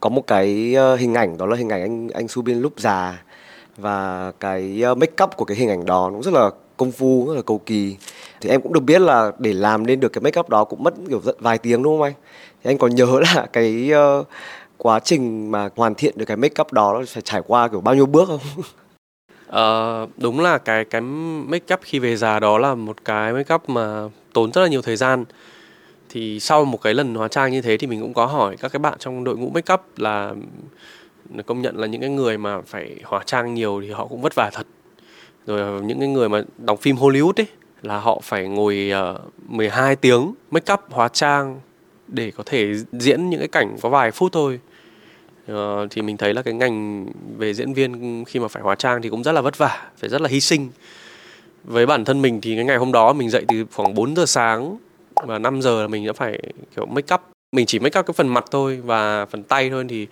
có 0.00 0.08
một 0.08 0.26
cái 0.26 0.76
uh, 0.94 1.00
hình 1.00 1.14
ảnh 1.14 1.38
đó 1.38 1.46
là 1.46 1.56
hình 1.56 1.68
ảnh 1.68 1.80
anh 1.80 2.08
anh 2.08 2.28
Subin 2.28 2.60
lúc 2.60 2.72
già. 2.76 3.22
Và 3.76 4.32
cái 4.40 4.80
ờ, 4.82 4.90
uh, 4.90 4.98
make 4.98 5.24
up 5.24 5.30
của 5.36 5.44
cái 5.44 5.56
hình 5.56 5.68
ảnh 5.68 5.86
đó 5.86 6.10
cũng 6.10 6.22
rất 6.22 6.34
là 6.34 6.50
công 6.76 6.92
phu 6.92 7.26
rất 7.28 7.34
là 7.34 7.42
cầu 7.42 7.60
kỳ. 7.66 7.96
Thì 8.40 8.50
em 8.50 8.60
cũng 8.60 8.72
được 8.72 8.80
biết 8.80 9.00
là 9.00 9.32
để 9.38 9.52
làm 9.52 9.86
nên 9.86 10.00
được 10.00 10.08
cái 10.08 10.22
make 10.22 10.40
up 10.40 10.48
đó 10.48 10.64
cũng 10.64 10.82
mất 10.82 10.94
kiểu 11.08 11.22
vài 11.38 11.58
tiếng 11.58 11.82
đúng 11.82 11.94
không 11.94 12.02
anh? 12.02 12.12
Thì 12.64 12.70
anh 12.70 12.78
còn 12.78 12.94
nhớ 12.94 13.20
là 13.34 13.46
cái 13.52 13.90
uh, 14.20 14.26
quá 14.78 15.00
trình 15.00 15.50
mà 15.50 15.68
hoàn 15.76 15.94
thiện 15.94 16.18
được 16.18 16.24
cái 16.24 16.36
make 16.36 16.60
up 16.60 16.72
đó 16.72 16.92
nó 16.92 17.04
phải 17.08 17.22
trải 17.22 17.42
qua 17.46 17.68
kiểu 17.68 17.80
bao 17.80 17.94
nhiêu 17.94 18.06
bước 18.06 18.28
không? 18.28 18.40
Ờ, 19.46 20.06
đúng 20.16 20.40
là 20.40 20.58
cái 20.58 20.84
cái 20.84 21.00
make 21.00 21.74
up 21.74 21.80
khi 21.82 21.98
về 21.98 22.16
già 22.16 22.40
đó 22.40 22.58
là 22.58 22.74
một 22.74 23.04
cái 23.04 23.32
make 23.32 23.54
up 23.54 23.68
mà 23.68 24.08
tốn 24.32 24.52
rất 24.52 24.62
là 24.62 24.68
nhiều 24.68 24.82
thời 24.82 24.96
gian. 24.96 25.24
Thì 26.12 26.40
sau 26.40 26.64
một 26.64 26.82
cái 26.82 26.94
lần 26.94 27.14
hóa 27.14 27.28
trang 27.28 27.52
như 27.52 27.62
thế 27.62 27.76
thì 27.76 27.86
mình 27.86 28.00
cũng 28.00 28.14
có 28.14 28.26
hỏi 28.26 28.56
các 28.56 28.72
cái 28.72 28.80
bạn 28.80 28.98
trong 28.98 29.24
đội 29.24 29.36
ngũ 29.36 29.50
make 29.50 29.74
up 29.74 29.80
là 29.96 30.34
công 31.46 31.62
nhận 31.62 31.76
là 31.76 31.86
những 31.86 32.00
cái 32.00 32.10
người 32.10 32.38
mà 32.38 32.60
phải 32.60 32.96
hóa 33.04 33.22
trang 33.26 33.54
nhiều 33.54 33.80
thì 33.82 33.90
họ 33.90 34.06
cũng 34.06 34.20
vất 34.20 34.34
vả 34.34 34.50
thật. 34.52 34.66
Rồi 35.46 35.60
ờ, 35.60 35.80
những 35.80 35.98
cái 35.98 36.08
người 36.08 36.28
mà 36.28 36.42
đóng 36.58 36.76
phim 36.76 36.96
Hollywood 36.96 37.32
ấy 37.36 37.46
là 37.82 37.98
họ 37.98 38.20
phải 38.22 38.48
ngồi 38.48 38.90
ờ, 38.92 39.20
uh, 39.26 39.50
12 39.50 39.96
tiếng 39.96 40.34
make 40.50 40.72
up 40.72 40.80
hóa 40.90 41.08
trang 41.08 41.60
để 42.08 42.30
có 42.30 42.42
thể 42.46 42.74
diễn 42.92 43.30
những 43.30 43.40
cái 43.40 43.48
cảnh 43.48 43.76
có 43.82 43.88
vài 43.88 44.10
phút 44.10 44.32
thôi. 44.32 44.60
uh, 45.52 45.56
thì 45.90 46.02
mình 46.02 46.16
thấy 46.16 46.34
là 46.34 46.42
cái 46.42 46.54
ngành 46.54 47.06
về 47.38 47.54
diễn 47.54 47.72
viên 47.72 48.24
khi 48.24 48.40
mà 48.40 48.48
phải 48.48 48.62
hóa 48.62 48.74
trang 48.74 49.02
thì 49.02 49.08
cũng 49.08 49.22
rất 49.22 49.32
là 49.32 49.40
vất 49.40 49.58
vả, 49.58 49.90
phải 49.98 50.10
rất 50.10 50.20
là 50.20 50.28
hy 50.28 50.40
sinh. 50.40 50.68
Với 51.64 51.86
bản 51.86 52.04
thân 52.04 52.22
mình 52.22 52.40
thì 52.40 52.56
cái 52.56 52.64
ngày 52.64 52.76
hôm 52.76 52.92
đó 52.92 53.12
mình 53.12 53.30
dậy 53.30 53.44
từ 53.48 53.64
khoảng 53.72 53.94
4 53.94 54.16
giờ 54.16 54.26
sáng 54.26 54.76
và 55.26 55.38
5 55.38 55.62
giờ 55.62 55.82
là 55.82 55.88
mình 55.88 56.06
đã 56.06 56.12
phải 56.12 56.38
kiểu 56.76 56.86
make 56.86 57.14
up. 57.14 57.20
Mình 57.56 57.66
chỉ 57.66 57.78
make 57.78 58.00
up 58.00 58.06
cái 58.06 58.14
phần 58.14 58.28
mặt 58.28 58.44
thôi 58.50 58.80
và 58.84 59.26
phần 59.26 59.42
tay 59.42 59.70
thôi 59.70 59.84
thì 59.88 60.06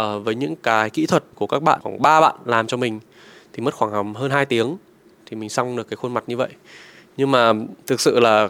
uh, 0.00 0.24
với 0.24 0.34
những 0.34 0.56
cái 0.56 0.90
kỹ 0.90 1.06
thuật 1.06 1.24
của 1.34 1.46
các 1.46 1.62
bạn 1.62 1.80
khoảng 1.82 2.02
ba 2.02 2.20
bạn 2.20 2.34
làm 2.44 2.66
cho 2.66 2.76
mình 2.76 3.00
thì 3.52 3.62
mất 3.62 3.74
khoảng 3.74 4.14
hơn 4.14 4.30
2 4.30 4.44
tiếng 4.44 4.76
thì 5.26 5.36
mình 5.36 5.48
xong 5.48 5.76
được 5.76 5.88
cái 5.88 5.96
khuôn 5.96 6.14
mặt 6.14 6.24
như 6.26 6.36
vậy. 6.36 6.48
Nhưng 7.16 7.30
mà 7.30 7.52
thực 7.86 8.00
sự 8.00 8.20
là 8.20 8.48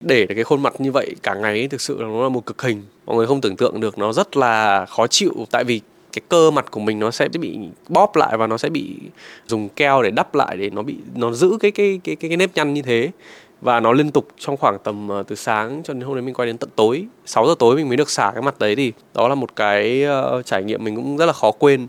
để 0.00 0.26
cái 0.26 0.44
khuôn 0.44 0.62
mặt 0.62 0.80
như 0.80 0.92
vậy 0.92 1.14
cả 1.22 1.34
ngày 1.34 1.52
ấy, 1.52 1.68
thực 1.68 1.80
sự 1.80 2.02
là 2.02 2.08
nó 2.08 2.22
là 2.22 2.28
một 2.28 2.46
cực 2.46 2.62
hình 2.62 2.82
mọi 3.06 3.16
người 3.16 3.26
không 3.26 3.40
tưởng 3.40 3.56
tượng 3.56 3.80
được 3.80 3.98
nó 3.98 4.12
rất 4.12 4.36
là 4.36 4.86
khó 4.86 5.06
chịu 5.06 5.46
tại 5.50 5.64
vì 5.64 5.80
cái 6.12 6.22
cơ 6.28 6.50
mặt 6.50 6.70
của 6.70 6.80
mình 6.80 6.98
nó 6.98 7.10
sẽ 7.10 7.28
bị 7.28 7.58
bóp 7.88 8.16
lại 8.16 8.36
và 8.36 8.46
nó 8.46 8.58
sẽ 8.58 8.70
bị 8.70 8.94
dùng 9.46 9.68
keo 9.68 10.02
để 10.02 10.10
đắp 10.10 10.34
lại 10.34 10.56
để 10.56 10.70
nó 10.70 10.82
bị 10.82 10.96
nó 11.14 11.32
giữ 11.32 11.56
cái 11.60 11.70
cái 11.70 12.00
cái 12.04 12.16
cái, 12.16 12.28
cái 12.28 12.36
nếp 12.36 12.50
nhăn 12.54 12.74
như 12.74 12.82
thế 12.82 13.10
và 13.62 13.80
nó 13.80 13.92
liên 13.92 14.10
tục 14.10 14.28
trong 14.38 14.56
khoảng 14.56 14.78
tầm 14.78 15.08
ờ, 15.08 15.22
từ 15.22 15.36
sáng 15.36 15.82
cho 15.84 15.94
đến 15.94 16.02
hôm 16.02 16.14
đấy 16.14 16.22
mình 16.22 16.34
quay 16.34 16.46
đến 16.46 16.58
tận 16.58 16.70
tối. 16.76 17.06
6 17.26 17.46
giờ 17.46 17.54
tối 17.58 17.76
mình 17.76 17.88
mới 17.88 17.96
được 17.96 18.10
xả 18.10 18.30
cái 18.34 18.42
mặt 18.42 18.58
đấy 18.58 18.76
thì 18.76 18.92
đó 19.14 19.28
là 19.28 19.34
một 19.34 19.56
cái 19.56 20.06
uh, 20.38 20.46
trải 20.46 20.62
nghiệm 20.62 20.84
mình 20.84 20.96
cũng 20.96 21.16
rất 21.16 21.26
là 21.26 21.32
khó 21.32 21.50
quên. 21.50 21.86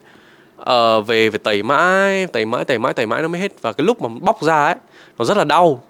Uh, 0.62 1.08
về 1.08 1.30
về 1.30 1.38
tẩy 1.44 1.64
mãi 1.64 2.28
tẩy 2.28 2.46
mãi 2.46 2.66
tẩy 2.66 2.80
mãi 2.80 2.94
tẩy 2.94 3.06
mãi 3.06 3.22
nó 3.22 3.28
mới 3.28 3.42
hết. 3.42 3.62
Và 3.62 3.74
cái 3.74 3.86
lúc 3.86 4.02
mà 4.02 4.10
bóc 4.22 4.44
ra 4.44 4.66
ấy 4.66 4.76
nó 5.18 5.26
rất 5.26 5.38
là 5.38 5.44
đau. 5.44 5.84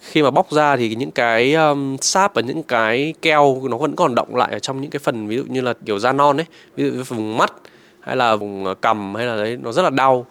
Khi 0.00 0.22
mà 0.22 0.30
bóc 0.30 0.50
ra 0.50 0.76
thì 0.76 0.94
những 0.94 1.10
cái 1.10 1.54
um, 1.54 1.96
sáp 1.96 2.34
và 2.34 2.42
những 2.42 2.62
cái 2.62 3.14
keo 3.22 3.62
nó 3.70 3.76
vẫn 3.76 3.96
còn 3.96 4.14
động 4.14 4.36
lại 4.36 4.52
ở 4.52 4.58
trong 4.58 4.80
những 4.80 4.90
cái 4.90 5.00
phần 5.00 5.26
ví 5.26 5.36
dụ 5.36 5.44
như 5.48 5.60
là 5.60 5.74
kiểu 5.86 5.98
da 5.98 6.12
non 6.12 6.36
ấy 6.36 6.46
ví 6.76 6.84
dụ 6.84 6.90
như 6.90 7.02
vùng 7.02 7.36
mắt 7.36 7.52
hay 8.00 8.16
là 8.16 8.36
vùng 8.36 8.74
cằm 8.82 9.14
hay 9.14 9.26
là 9.26 9.36
đấy 9.36 9.58
nó 9.62 9.72
rất 9.72 9.82
là 9.82 9.90
đau 9.90 10.26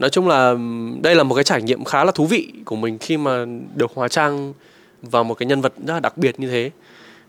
nói 0.00 0.10
chung 0.10 0.28
là 0.28 0.54
đây 1.02 1.14
là 1.14 1.22
một 1.22 1.34
cái 1.34 1.44
trải 1.44 1.62
nghiệm 1.62 1.84
khá 1.84 2.04
là 2.04 2.12
thú 2.12 2.26
vị 2.26 2.52
của 2.64 2.76
mình 2.76 2.98
khi 2.98 3.16
mà 3.16 3.44
được 3.74 3.90
hóa 3.94 4.08
trang 4.08 4.52
vào 5.02 5.24
một 5.24 5.34
cái 5.34 5.46
nhân 5.46 5.60
vật 5.60 5.72
rất 5.86 5.94
là 5.94 6.00
đặc 6.00 6.18
biệt 6.18 6.40
như 6.40 6.48
thế. 6.48 6.70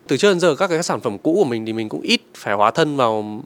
Từ 0.08 0.18
trước 0.18 0.30
đến 0.30 0.40
giờ 0.40 0.56
các 0.56 0.68
cái 0.68 0.84
sản 0.84 1.00
phẩm 1.00 1.18
cũ 1.18 1.34
của 1.34 1.44
mình 1.44 1.66
thì 1.66 1.74
mình 1.74 1.90
cũng 1.90 2.02
ít 2.02 2.22
phải 2.36 2.54
hóa 2.54 2.72
thân 2.72 2.96
vào 2.98 3.44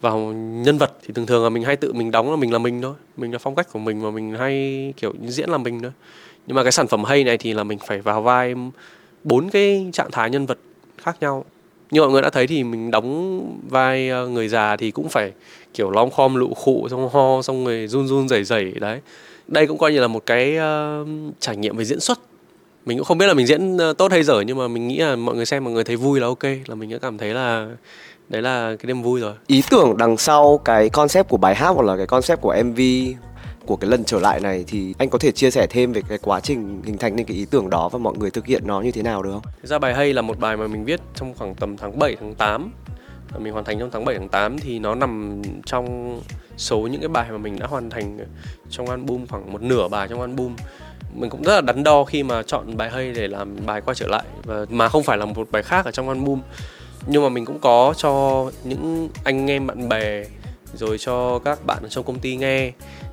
vào 0.00 0.18
nhân 0.36 0.78
vật. 0.78 0.92
Thì 1.06 1.14
thường 1.14 1.26
thường 1.26 1.44
là 1.44 1.48
mình 1.48 1.62
hay 1.62 1.76
tự 1.76 1.92
mình 1.92 2.10
đóng 2.10 2.30
là 2.30 2.36
mình 2.36 2.52
là 2.52 2.58
mình 2.58 2.82
thôi. 2.82 2.94
Mình 3.16 3.32
là 3.32 3.38
phong 3.38 3.54
cách 3.54 3.72
của 3.72 3.78
mình 3.78 4.02
và 4.02 4.10
mình 4.10 4.34
hay, 4.38 4.94
kiểu, 4.96 5.12
diễn 5.26 5.50
là 5.50 5.58
mình 5.58 5.82
thôi. 5.82 5.92
Nhưng 6.46 6.56
mà 6.56 6.62
cái 6.62 6.72
sản 6.72 6.86
phẩm 6.86 7.04
hay 7.04 7.24
này 7.24 7.38
thì 7.38 7.52
là 7.52 7.64
mình 7.64 7.78
phải 7.86 8.00
vào 8.00 8.22
vai 8.22 8.54
bốn 9.24 9.50
cái 9.50 9.90
trạng 9.92 10.10
thái 10.10 10.30
nhân 10.30 10.46
vật 10.46 10.58
khác 10.98 11.16
nhau 11.20 11.44
như 11.92 12.00
mọi 12.00 12.10
người 12.10 12.22
đã 12.22 12.30
thấy 12.30 12.46
thì 12.46 12.64
mình 12.64 12.90
đóng 12.90 13.42
vai 13.68 14.08
ờ, 14.08 14.26
người 14.26 14.48
già 14.48 14.76
thì 14.76 14.90
cũng 14.90 15.08
phải 15.08 15.32
kiểu 15.74 15.90
lom 15.90 16.10
khom 16.10 16.34
lụ 16.34 16.54
khụ 16.54 16.88
xong 16.90 17.08
ho 17.08 17.42
xong 17.42 17.64
người 17.64 17.88
run 17.88 18.08
run 18.08 18.28
rẩy 18.28 18.44
rẩy 18.44 18.72
đấy. 18.80 19.00
Đây 19.48 19.66
cũng 19.66 19.78
coi 19.78 19.92
như 19.92 20.00
là 20.00 20.06
một 20.08 20.26
cái 20.26 20.56
uh, 20.56 21.08
trải 21.40 21.56
nghiệm 21.56 21.76
về 21.76 21.84
diễn 21.84 22.00
xuất. 22.00 22.20
Mình 22.86 22.98
cũng 22.98 23.04
không 23.04 23.18
biết 23.18 23.26
là 23.26 23.34
mình 23.34 23.46
diễn 23.46 23.78
ờ, 23.78 23.92
tốt 23.92 24.12
hay 24.12 24.22
dở 24.22 24.40
nhưng 24.40 24.58
mà 24.58 24.68
mình 24.68 24.88
nghĩ 24.88 24.96
là 24.98 25.16
mọi 25.16 25.36
người 25.36 25.46
xem 25.46 25.64
mọi 25.64 25.72
người 25.72 25.84
thấy 25.84 25.96
vui 25.96 26.20
là 26.20 26.26
ok 26.26 26.44
là 26.66 26.74
mình 26.74 26.90
đã 26.90 26.98
cảm 27.02 27.18
thấy 27.18 27.34
là 27.34 27.68
đấy 28.28 28.42
là 28.42 28.76
cái 28.78 28.86
đêm 28.86 29.02
vui 29.02 29.20
rồi. 29.20 29.34
Ý 29.46 29.62
tưởng 29.70 29.96
đằng 29.96 30.16
sau 30.16 30.60
cái 30.64 30.88
concept 30.88 31.28
của 31.28 31.36
bài 31.36 31.54
hát 31.54 31.68
hoặc 31.68 31.82
là 31.82 31.96
cái 31.96 32.06
concept 32.06 32.40
của 32.40 32.56
MV 32.64 32.80
của 33.66 33.76
cái 33.76 33.90
lần 33.90 34.04
trở 34.04 34.20
lại 34.20 34.40
này 34.40 34.64
thì 34.66 34.94
anh 34.98 35.10
có 35.10 35.18
thể 35.18 35.32
chia 35.32 35.50
sẻ 35.50 35.66
thêm 35.70 35.92
về 35.92 36.02
cái 36.08 36.18
quá 36.22 36.40
trình 36.40 36.82
hình 36.84 36.98
thành 36.98 37.16
nên 37.16 37.26
cái 37.26 37.36
ý 37.36 37.44
tưởng 37.50 37.70
đó 37.70 37.88
và 37.88 37.98
mọi 37.98 38.14
người 38.18 38.30
thực 38.30 38.46
hiện 38.46 38.62
nó 38.66 38.80
như 38.80 38.92
thế 38.92 39.02
nào 39.02 39.22
được 39.22 39.30
không? 39.32 39.42
Thực 39.62 39.68
ra 39.68 39.78
bài 39.78 39.94
hay 39.94 40.12
là 40.12 40.22
một 40.22 40.38
bài 40.38 40.56
mà 40.56 40.66
mình 40.66 40.84
viết 40.84 41.00
trong 41.14 41.34
khoảng 41.34 41.54
tầm 41.54 41.76
tháng 41.76 41.98
7 41.98 42.16
tháng 42.20 42.34
8 42.34 42.72
mình 43.38 43.52
hoàn 43.52 43.64
thành 43.64 43.78
trong 43.78 43.90
tháng 43.90 44.04
7 44.04 44.18
tháng 44.18 44.28
8 44.28 44.58
thì 44.58 44.78
nó 44.78 44.94
nằm 44.94 45.42
trong 45.66 46.20
số 46.56 46.78
những 46.78 47.00
cái 47.00 47.08
bài 47.08 47.26
mà 47.30 47.38
mình 47.38 47.58
đã 47.58 47.66
hoàn 47.66 47.90
thành 47.90 48.18
trong 48.70 48.90
album, 48.90 49.26
khoảng 49.26 49.52
một 49.52 49.62
nửa 49.62 49.88
bài 49.88 50.08
trong 50.10 50.20
album. 50.20 50.56
Mình 51.14 51.30
cũng 51.30 51.42
rất 51.42 51.54
là 51.54 51.60
đắn 51.60 51.84
đo 51.84 52.04
khi 52.04 52.22
mà 52.22 52.42
chọn 52.42 52.76
bài 52.76 52.90
hay 52.90 53.12
để 53.12 53.28
làm 53.28 53.56
bài 53.66 53.80
quay 53.80 53.94
trở 53.94 54.06
lại 54.08 54.24
và 54.44 54.66
mà 54.70 54.88
không 54.88 55.02
phải 55.02 55.18
là 55.18 55.24
một 55.24 55.50
bài 55.50 55.62
khác 55.62 55.84
ở 55.84 55.90
trong 55.90 56.08
album. 56.08 56.40
Nhưng 57.06 57.22
mà 57.22 57.28
mình 57.28 57.44
cũng 57.44 57.58
có 57.58 57.94
cho 57.96 58.44
những 58.64 59.08
anh 59.24 59.50
em, 59.50 59.66
bạn 59.66 59.88
bè, 59.88 60.24
rồi 60.74 60.98
cho 60.98 61.38
các 61.38 61.66
bạn 61.66 61.82
ở 61.82 61.88
trong 61.88 62.04
công 62.04 62.18
ty 62.18 62.36
nghe 62.36 62.72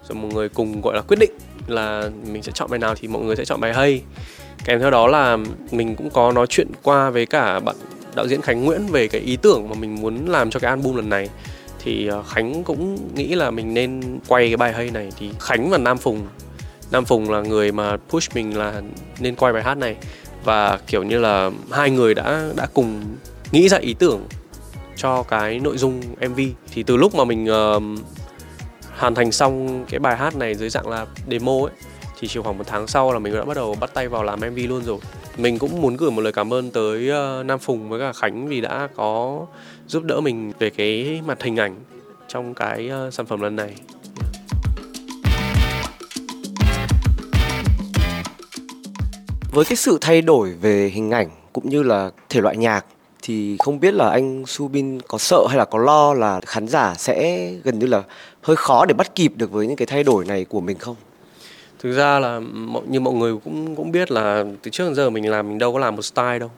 rồi 0.10 0.18
mọi 0.18 0.34
người 0.34 0.50
cùng 0.50 0.82
gọi 0.82 0.96
là 0.96 1.02
quyết 1.02 1.18
định 1.20 1.32
là 1.68 2.10
mình 2.32 2.44
sẽ 2.44 2.52
chọn 2.56 2.70
bài 2.70 2.80
nào 2.80 2.96
thì 2.96 3.08
mọi 3.08 3.24
người 3.24 3.36
sẽ 3.36 3.46
chọn 3.46 3.62
bài 3.62 3.74
hay. 3.74 4.02
Kèm 4.66 4.80
theo 4.80 4.92
đó 4.92 5.08
là 5.08 5.38
mình 5.72 5.96
cũng 5.96 6.10
có 6.10 6.32
nói 6.32 6.48
chuyện 6.50 6.68
qua 6.84 7.10
với 7.10 7.26
cả 7.26 7.60
bạn 7.60 7.76
đạo 8.16 8.28
diễn 8.28 8.42
Khánh 8.42 8.66
Nguyễn 8.66 8.88
về 8.88 9.08
cái 9.08 9.22
ý 9.22 9.38
tưởng 9.42 9.70
mà 9.70 9.76
mình 9.80 10.02
muốn 10.02 10.26
làm 10.26 10.50
cho 10.50 10.60
cái 10.60 10.70
album 10.70 10.96
lần 10.96 11.10
này. 11.10 11.30
Thì 11.84 12.08
ờ, 12.08 12.24
Khánh 12.24 12.64
cũng 12.64 12.98
nghĩ 13.16 13.36
là 13.36 13.52
mình 13.52 13.74
nên 13.74 14.20
quay 14.28 14.48
cái 14.48 14.58
bài 14.58 14.74
hay 14.74 14.92
này. 14.92 15.10
Thì 15.20 15.30
Khánh 15.40 15.70
và 15.70 15.78
Nam 15.78 15.98
Phùng 15.98 16.28
Nam 16.92 17.06
Phùng 17.06 17.32
là 17.32 17.42
người 17.42 17.72
mà 17.72 17.98
push 18.10 18.36
mình 18.36 18.58
là 18.58 18.82
nên 19.20 19.36
quay 19.36 19.54
bài 19.54 19.64
hát 19.64 19.78
này. 19.78 19.96
Và 20.44 20.80
kiểu 20.88 21.04
như 21.04 21.20
là 21.20 21.52
hai 21.72 21.90
người 21.90 22.14
đã 22.14 22.50
đã 22.56 22.68
cùng 22.74 23.02
nghĩ 23.52 23.70
ra 23.70 23.78
ý 23.78 23.94
tưởng 23.94 24.24
cho 24.96 25.24
cái 25.24 25.60
nội 25.60 25.78
dung 25.78 26.02
MV 26.30 26.40
thì 26.74 26.84
từ 26.84 26.98
lúc 26.98 27.16
mà 27.16 27.24
mình 27.24 27.48
uh, 27.52 27.84
hoàn 29.00 29.16
thành 29.16 29.32
xong 29.32 29.86
cái 29.90 30.00
bài 30.00 30.18
hát 30.18 30.36
này 30.36 30.56
dưới 30.56 30.70
dạng 30.70 30.88
là 30.88 31.06
demo 31.32 31.52
ấy, 31.52 31.72
thì 32.20 32.28
chỉ 32.28 32.40
khoảng 32.40 32.58
một 32.58 32.64
tháng 32.68 32.88
sau 32.88 33.14
là 33.14 33.20
mình 33.20 33.34
đã 33.34 33.46
bắt 33.46 33.58
đầu 33.58 33.76
bắt 33.80 33.94
tay 33.94 34.08
vào 34.08 34.24
làm 34.24 34.40
MV 34.40 34.60
luôn 34.70 34.84
rồi. 34.84 34.98
Mình 35.38 35.60
cũng 35.60 35.82
muốn 35.82 35.98
gửi 35.98 36.12
một 36.12 36.22
lời 36.22 36.34
cảm 36.34 36.54
ơn 36.54 36.72
tới 36.72 37.10
ờ, 37.10 37.44
Nam 37.44 37.60
Phùng 37.60 37.90
với 37.90 38.00
cả 38.00 38.14
Khánh 38.14 38.48
vì 38.48 38.62
đã 38.62 38.88
có 38.96 39.46
giúp 39.88 40.04
đỡ 40.04 40.22
mình 40.22 40.52
về 40.60 40.70
cái 40.70 41.22
mặt 41.26 41.44
hình 41.44 41.56
ảnh 41.56 41.76
trong 42.28 42.54
cái 42.54 42.90
ờ, 42.90 43.12
sản 43.12 43.26
phẩm 43.26 43.42
lần 43.42 43.56
này. 43.56 43.76
Với 49.52 49.66
cái 49.66 49.76
sự 49.76 49.98
thay 50.02 50.22
đổi 50.22 50.52
về 50.62 50.92
hình 50.94 51.12
ảnh 51.12 51.30
cũng 51.54 51.70
như 51.70 51.84
là 51.84 52.10
thể 52.30 52.42
loại 52.42 52.58
nhạc 52.58 52.86
thì 53.30 53.56
không 53.60 53.80
biết 53.80 53.94
là 53.94 54.10
anh 54.10 54.46
Subin 54.46 55.02
có 55.02 55.18
sợ 55.18 55.46
hay 55.48 55.58
là 55.58 55.66
có 55.66 55.80
lo 55.80 56.14
là 56.14 56.42
khán 56.46 56.68
giả 56.68 56.96
sẽ 56.98 57.48
gần 57.64 57.80
như 57.80 57.88
là 57.88 58.04
hơi 58.42 58.56
khó 58.56 58.86
để 58.86 58.94
bắt 58.94 59.16
kịp 59.16 59.34
được 59.36 59.52
với 59.52 59.68
những 59.68 59.76
cái 59.76 59.86
thay 59.86 60.04
đổi 60.04 60.26
này 60.26 60.46
của 60.46 60.62
mình 60.62 60.78
không? 60.78 60.96
thực 61.80 61.92
ra 61.92 62.20
là 62.20 62.42
như 62.88 63.00
mọi 63.00 63.14
người 63.14 63.34
cũng 63.44 63.76
cũng 63.76 63.92
biết 63.92 64.12
là 64.12 64.46
từ 64.62 64.72
trước 64.72 64.86
đến 64.86 64.96
giờ 64.96 65.10
mình 65.10 65.30
làm 65.30 65.50
mình 65.50 65.58
đâu 65.58 65.74
có 65.74 65.80
làm 65.80 65.96
một 65.96 66.02
style 66.02 66.40
đâu. 66.40 66.52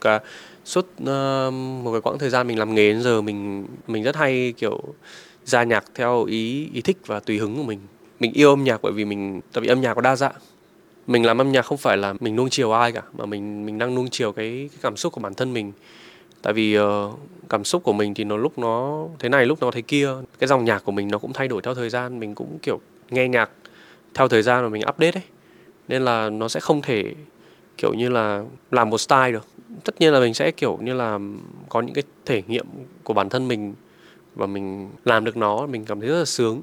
Cả 0.00 0.20
suốt 0.64 0.86
uh, 1.02 1.52
một 1.84 1.92
cái 1.92 2.00
quãng 2.00 2.18
thời 2.18 2.30
gian 2.30 2.46
mình 2.46 2.58
làm 2.58 2.74
nghề 2.74 2.92
đến 2.92 3.02
giờ 3.02 3.20
mình 3.20 3.66
mình 3.86 4.02
rất 4.02 4.16
hay 4.16 4.54
kiểu 4.56 4.80
ra 5.44 5.64
nhạc 5.64 5.84
theo 5.94 6.24
ý 6.24 6.68
ý 6.74 6.80
thích 6.80 6.96
và 7.06 7.20
tùy 7.20 7.38
hứng 7.38 7.56
của 7.56 7.62
mình. 7.62 7.78
Mình 8.20 8.32
yêu 8.32 8.50
âm 8.50 8.64
nhạc 8.64 8.82
bởi 8.82 8.92
vì 8.92 9.04
mình 9.04 9.40
tại 9.52 9.60
vì 9.60 9.68
âm 9.68 9.80
nhạc 9.80 9.94
có 9.94 10.00
đa 10.00 10.16
dạng 10.16 10.34
mình 11.10 11.26
làm 11.26 11.40
âm 11.40 11.52
nhạc 11.52 11.62
không 11.62 11.78
phải 11.78 11.96
là 11.96 12.14
mình 12.20 12.36
nuông 12.36 12.50
chiều 12.50 12.72
ai 12.72 12.92
cả 12.92 13.02
mà 13.18 13.26
mình 13.26 13.66
mình 13.66 13.78
đang 13.78 13.94
nuông 13.94 14.08
chiều 14.10 14.32
cái, 14.32 14.68
cái 14.72 14.78
cảm 14.82 14.96
xúc 14.96 15.12
của 15.12 15.20
bản 15.20 15.34
thân 15.34 15.52
mình. 15.52 15.72
Tại 16.42 16.52
vì 16.52 16.78
uh, 16.78 17.18
cảm 17.48 17.64
xúc 17.64 17.82
của 17.82 17.92
mình 17.92 18.14
thì 18.14 18.24
nó 18.24 18.36
lúc 18.36 18.58
nó 18.58 19.06
thế 19.18 19.28
này 19.28 19.46
lúc 19.46 19.60
nó 19.60 19.70
thế 19.70 19.82
kia 19.82 20.08
cái 20.38 20.48
dòng 20.48 20.64
nhạc 20.64 20.84
của 20.84 20.92
mình 20.92 21.08
nó 21.08 21.18
cũng 21.18 21.32
thay 21.32 21.48
đổi 21.48 21.62
theo 21.62 21.74
thời 21.74 21.90
gian 21.90 22.20
mình 22.20 22.34
cũng 22.34 22.58
kiểu 22.62 22.80
nghe 23.10 23.28
nhạc 23.28 23.50
theo 24.14 24.28
thời 24.28 24.42
gian 24.42 24.62
mà 24.62 24.68
mình 24.68 24.82
update 24.88 25.18
ấy. 25.18 25.22
Nên 25.88 26.04
là 26.04 26.30
nó 26.30 26.48
sẽ 26.48 26.60
không 26.60 26.82
thể 26.82 27.14
kiểu 27.76 27.94
như 27.94 28.08
là 28.08 28.44
làm 28.70 28.90
một 28.90 28.98
style 28.98 29.32
được. 29.32 29.46
Tất 29.84 29.94
nhiên 30.00 30.12
là 30.12 30.20
mình 30.20 30.34
sẽ 30.34 30.50
kiểu 30.50 30.78
như 30.82 30.94
là 30.94 31.18
có 31.68 31.80
những 31.80 31.94
cái 31.94 32.04
thể 32.26 32.42
nghiệm 32.46 32.66
của 33.04 33.14
bản 33.14 33.28
thân 33.28 33.48
mình 33.48 33.74
và 34.34 34.46
mình 34.46 34.90
làm 35.04 35.24
được 35.24 35.36
nó 35.36 35.66
mình 35.66 35.84
cảm 35.84 36.00
thấy 36.00 36.08
rất 36.08 36.18
là 36.18 36.24
sướng. 36.24 36.62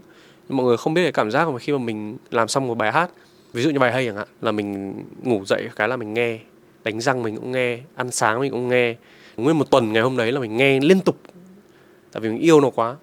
Mọi 0.49 0.65
người 0.65 0.77
không 0.77 0.93
biết 0.93 1.03
cái 1.03 1.11
cảm 1.11 1.31
giác 1.31 1.49
mà 1.49 1.59
khi 1.59 1.73
mà 1.73 1.79
mình 1.79 2.17
làm 2.31 2.47
xong 2.47 2.67
một 2.67 2.77
bài 2.77 2.91
hát 2.91 3.09
ví 3.57 3.63
dụ 3.63 3.69
như 3.69 3.79
bài 3.79 3.91
hay 3.91 4.05
chẳng 4.05 4.15
hạn 4.15 4.27
là 4.41 4.51
mình 4.51 4.93
ngủ 5.23 5.45
dậy 5.45 5.69
cái 5.75 5.87
là 5.87 5.97
mình 5.97 6.13
nghe 6.13 6.39
đánh 6.83 7.01
răng 7.01 7.23
mình 7.23 7.35
cũng 7.35 7.51
nghe 7.51 7.79
ăn 7.95 8.11
sáng 8.11 8.39
mình 8.39 8.51
cũng 8.51 8.69
nghe. 8.69 8.95
Nguyên 9.37 9.57
một 9.59 9.71
tuần 9.71 9.93
ngày 9.93 10.03
hôm 10.03 10.17
đấy 10.17 10.31
là 10.31 10.39
mình 10.39 10.57
nghe 10.57 10.79
liên 10.79 10.99
tục 10.99 11.17
tại 12.11 12.21
vì 12.21 12.29
mình 12.29 12.39
yêu 12.39 12.61
nó 12.61 12.69
quá. 12.69 12.95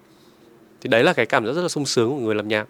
Thì 0.80 0.88
đấy 0.88 1.04
là 1.04 1.12
cái 1.12 1.26
cảm 1.26 1.46
giác 1.46 1.52
rất 1.52 1.62
là 1.62 1.68
sung 1.68 1.86
sướng 1.86 2.10
của 2.10 2.18
người 2.18 2.34
làm 2.34 2.48
nhạc. 2.48 2.66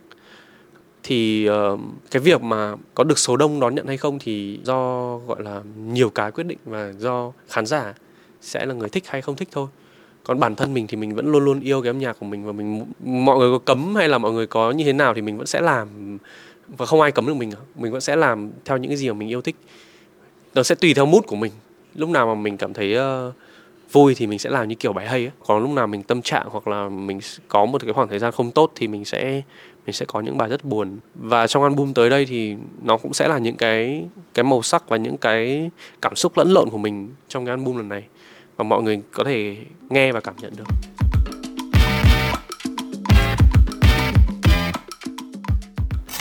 Thì 1.03 1.49
uh, 1.51 1.81
cái 2.11 2.23
việc 2.23 2.43
mà 2.43 2.75
có 2.95 3.05
được 3.05 3.19
số 3.19 3.37
đông 3.37 3.61
đón 3.61 3.75
nhận 3.75 3.87
hay 3.87 3.97
không 3.97 4.19
thì 4.19 4.61
do 4.65 5.17
gọi 5.19 5.43
là 5.43 5.63
nhiều 5.77 6.11
cái 6.11 6.31
quyết 6.33 6.45
định 6.45 6.59
và 6.65 6.93
do 6.99 7.33
khán 7.49 7.67
giả 7.67 7.95
sẽ 8.41 8.67
là 8.67 8.75
người 8.75 8.89
thích 8.89 9.05
hay 9.07 9.23
không 9.23 9.37
thích 9.37 9.49
thôi. 9.53 9.69
Còn 10.25 10.41
bản 10.41 10.55
thân 10.55 10.75
mình 10.75 10.87
thì 10.87 10.97
mình 10.97 11.15
vẫn 11.15 11.33
luôn 11.33 11.45
luôn 11.45 11.61
yêu 11.61 11.83
cái 11.83 11.91
âm 11.91 11.99
nhạc 11.99 12.17
của 12.21 12.27
mình 12.27 12.45
và 12.45 12.53
mình 12.53 12.85
mọi 13.05 13.39
người 13.39 13.51
có 13.51 13.59
cấm 13.59 13.95
hay 13.95 14.09
là 14.09 14.19
mọi 14.19 14.33
người 14.33 14.47
có 14.47 14.71
như 14.71 14.85
thế 14.85 14.93
nào 14.93 15.15
thì 15.15 15.23
mình 15.23 15.37
vẫn 15.39 15.47
sẽ 15.47 15.61
làm 15.61 16.19
và 16.69 16.87
không 16.87 17.01
ai 17.01 17.13
cấm 17.13 17.27
được 17.27 17.35
mình 17.35 17.51
mình 17.75 17.93
vẫn 17.93 18.01
sẽ 18.01 18.17
làm 18.17 18.51
theo 18.65 18.77
những 18.77 18.91
cái 18.91 18.97
gì 18.97 19.09
mà 19.09 19.15
mình 19.15 19.29
yêu 19.29 19.43
thích. 19.43 19.57
Nó 20.55 20.63
sẽ 20.63 20.75
tùy 20.75 20.95
theo 20.95 21.07
mood 21.07 21.25
của 21.27 21.37
mình. 21.37 21.53
Lúc 21.95 22.11
nào 22.11 22.27
mà 22.27 22.35
mình 22.35 22.57
cảm 22.57 22.75
thấy 22.75 22.99
uh, 22.99 23.35
vui 23.93 24.15
thì 24.15 24.27
mình 24.27 24.39
sẽ 24.39 24.51
làm 24.51 24.69
như 24.69 24.75
kiểu 24.75 24.93
bài 24.93 25.09
hay 25.09 25.25
ấy. 25.25 25.31
còn 25.47 25.63
lúc 25.63 25.71
nào 25.71 25.87
mình 25.87 26.03
tâm 26.03 26.23
trạng 26.23 26.47
hoặc 26.51 26.69
là 26.69 26.89
mình 26.89 27.21
có 27.49 27.67
một 27.67 27.83
cái 27.83 27.93
khoảng 27.93 28.09
thời 28.09 28.19
gian 28.19 28.33
không 28.33 28.51
tốt 28.51 28.73
thì 28.75 28.89
mình 28.89 29.05
sẽ 29.05 29.43
mình 29.87 29.93
sẽ 29.93 30.07
có 30.07 30.21
những 30.21 30.39
bài 30.39 30.49
rất 30.49 30.65
buồn. 30.65 30.99
Và 31.15 31.47
trong 31.47 31.63
album 31.63 31.93
tới 31.93 32.11
đây 32.11 32.27
thì 32.27 32.57
nó 32.83 32.97
cũng 32.97 33.15
sẽ 33.15 33.29
là 33.29 33.39
những 33.39 33.57
cái 33.57 34.05
cái 34.35 34.45
màu 34.45 34.63
sắc 34.63 34.89
và 34.89 34.97
những 34.97 35.17
cái 35.17 35.71
cảm 36.03 36.17
xúc 36.17 36.33
lẫn 36.37 36.51
lộn 36.51 36.71
của 36.71 36.79
mình 36.79 37.09
trong 37.29 37.47
cái 37.47 37.51
album 37.51 37.77
lần 37.77 37.89
này. 37.89 38.03
Và 38.57 38.65
mọi 38.65 38.83
người 38.83 39.03
có 39.13 39.25
thể 39.25 39.57
nghe 39.91 40.13
và 40.13 40.21
cảm 40.21 40.35
nhận 40.41 40.53
được. 40.57 40.65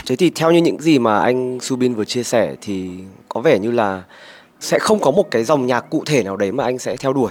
Thế 0.06 0.16
thì 0.16 0.30
theo 0.30 0.50
như 0.52 0.58
những 0.60 0.80
gì 0.80 0.98
mà 0.98 1.18
anh 1.20 1.60
Subin 1.60 1.94
vừa 1.94 2.04
chia 2.04 2.22
sẻ 2.22 2.54
thì 2.60 2.90
có 3.28 3.40
vẻ 3.40 3.58
như 3.58 3.70
là 3.70 4.02
sẽ 4.60 4.78
không 4.78 4.98
có 5.00 5.10
một 5.10 5.30
cái 5.30 5.44
dòng 5.44 5.66
nhạc 5.66 5.90
cụ 5.90 6.02
thể 6.06 6.22
nào 6.22 6.36
đấy 6.36 6.52
mà 6.52 6.64
anh 6.64 6.78
sẽ 6.78 6.96
theo 6.96 7.12
đuổi 7.12 7.30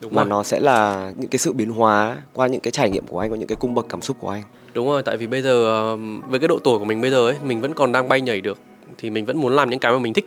Đúng 0.00 0.14
mà 0.14 0.22
rồi. 0.22 0.30
nó 0.30 0.42
sẽ 0.42 0.60
là 0.60 1.12
những 1.16 1.30
cái 1.30 1.38
sự 1.38 1.52
biến 1.52 1.70
hóa 1.70 2.16
qua 2.32 2.46
những 2.46 2.60
cái 2.60 2.70
trải 2.70 2.90
nghiệm 2.90 3.06
của 3.06 3.18
anh 3.18 3.32
qua 3.32 3.38
những 3.38 3.48
cái 3.48 3.56
cung 3.56 3.74
bậc 3.74 3.86
cảm 3.88 4.02
xúc 4.02 4.16
của 4.20 4.28
anh. 4.28 4.42
Đúng 4.74 4.86
rồi, 4.86 5.02
tại 5.02 5.16
vì 5.16 5.26
bây 5.26 5.42
giờ 5.42 5.64
ờ, 5.64 5.96
với 6.28 6.40
cái 6.40 6.48
độ 6.48 6.58
tuổi 6.64 6.78
của 6.78 6.84
mình 6.84 7.00
bây 7.00 7.10
giờ 7.10 7.26
ấy, 7.28 7.36
mình 7.44 7.60
vẫn 7.60 7.74
còn 7.74 7.92
đang 7.92 8.08
bay 8.08 8.20
nhảy 8.20 8.40
được 8.40 8.58
thì 8.98 9.10
mình 9.10 9.24
vẫn 9.24 9.40
muốn 9.40 9.56
làm 9.56 9.70
những 9.70 9.80
cái 9.80 9.92
mà 9.92 9.98
mình 9.98 10.12
thích. 10.12 10.26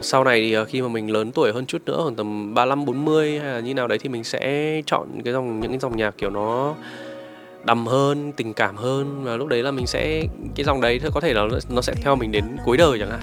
Sau 0.00 0.24
này 0.24 0.40
thì 0.40 0.52
ờ, 0.52 0.64
khi 0.64 0.82
mà 0.82 0.88
mình 0.88 1.10
lớn 1.10 1.32
tuổi 1.32 1.52
hơn 1.52 1.66
chút 1.66 1.82
nữa, 1.86 1.98
khoảng 2.02 2.14
tầm 2.14 2.54
35 2.54 2.84
40 2.84 3.38
hay 3.38 3.52
là 3.52 3.60
như 3.60 3.74
nào 3.74 3.88
đấy 3.88 3.98
thì 3.98 4.08
mình 4.08 4.24
sẽ 4.24 4.82
chọn 4.86 5.08
cái 5.24 5.32
dòng 5.32 5.60
những 5.60 5.70
cái 5.70 5.78
dòng 5.78 5.96
nhạc 5.96 6.14
kiểu 6.18 6.30
nó 6.30 6.74
đầm 7.64 7.86
hơn, 7.86 8.32
tình 8.32 8.54
cảm 8.54 8.76
hơn 8.76 9.24
và 9.24 9.36
lúc 9.36 9.48
đấy 9.48 9.62
là 9.62 9.70
mình 9.70 9.86
sẽ 9.86 10.26
cái 10.54 10.64
dòng 10.64 10.80
đấy 10.80 11.00
có 11.14 11.20
thể 11.20 11.32
là 11.34 11.42
nó, 11.68 11.80
sẽ 11.80 11.94
theo 12.02 12.16
mình 12.16 12.32
đến 12.32 12.44
cuối 12.64 12.76
đời 12.76 12.98
chẳng 12.98 13.10
hạn. 13.10 13.20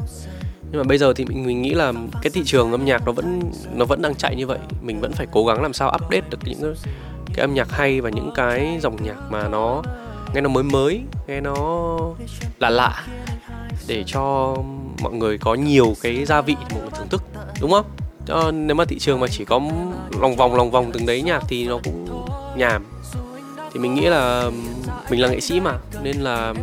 Nhưng 0.71 0.81
mà 0.81 0.83
bây 0.83 0.97
giờ 0.97 1.13
thì 1.13 1.25
mình, 1.25 1.45
mình 1.45 1.61
nghĩ 1.61 1.73
là 1.73 1.93
cái 2.21 2.29
thị 2.33 2.41
trường 2.45 2.71
âm 2.71 2.85
nhạc 2.85 3.05
nó 3.05 3.11
vẫn 3.11 3.41
nó 3.75 3.85
vẫn 3.85 4.01
đang 4.01 4.15
chạy 4.15 4.35
như 4.35 4.47
vậy, 4.47 4.59
mình 4.81 4.99
vẫn 4.99 5.11
phải 5.11 5.27
cố 5.31 5.45
gắng 5.45 5.61
làm 5.61 5.73
sao 5.73 5.93
update 5.95 6.29
được 6.29 6.39
những 6.43 6.61
cái, 6.61 6.93
cái 7.33 7.41
âm 7.41 7.53
nhạc 7.53 7.71
hay 7.71 8.01
và 8.01 8.09
những 8.09 8.31
cái 8.35 8.77
dòng 8.81 9.03
nhạc 9.03 9.17
mà 9.29 9.47
nó 9.47 9.83
nghe 10.33 10.41
nó 10.41 10.49
mới 10.49 10.63
mới 10.63 11.01
nghe 11.27 11.41
nó 11.41 11.97
là 12.59 12.69
lạ 12.69 13.03
để 13.87 14.03
cho 14.07 14.55
mọi 15.01 15.13
người 15.13 15.37
có 15.37 15.53
nhiều 15.55 15.93
cái 16.01 16.25
gia 16.25 16.41
vị 16.41 16.55
để 16.59 16.65
mọi 16.71 16.81
người 16.81 16.91
thưởng 16.97 17.07
thức 17.09 17.23
đúng 17.61 17.71
không? 17.71 17.85
Cho 18.25 18.51
nếu 18.51 18.75
mà 18.75 18.85
thị 18.85 18.99
trường 18.99 19.19
mà 19.19 19.27
chỉ 19.27 19.45
có 19.45 19.61
lòng 20.21 20.35
vòng 20.35 20.55
lòng 20.55 20.71
vòng 20.71 20.91
từng 20.93 21.05
đấy 21.05 21.21
nhạc 21.21 21.43
thì 21.47 21.67
nó 21.67 21.79
cũng 21.83 22.25
nhàm 22.57 22.85
thì 23.73 23.79
mình 23.79 23.95
nghĩ 23.95 24.01
là 24.01 24.49
mình 25.09 25.21
là 25.21 25.27
nghệ 25.27 25.39
sĩ 25.39 25.59
mà, 25.59 25.73
nên 26.03 26.15
là 26.17 26.53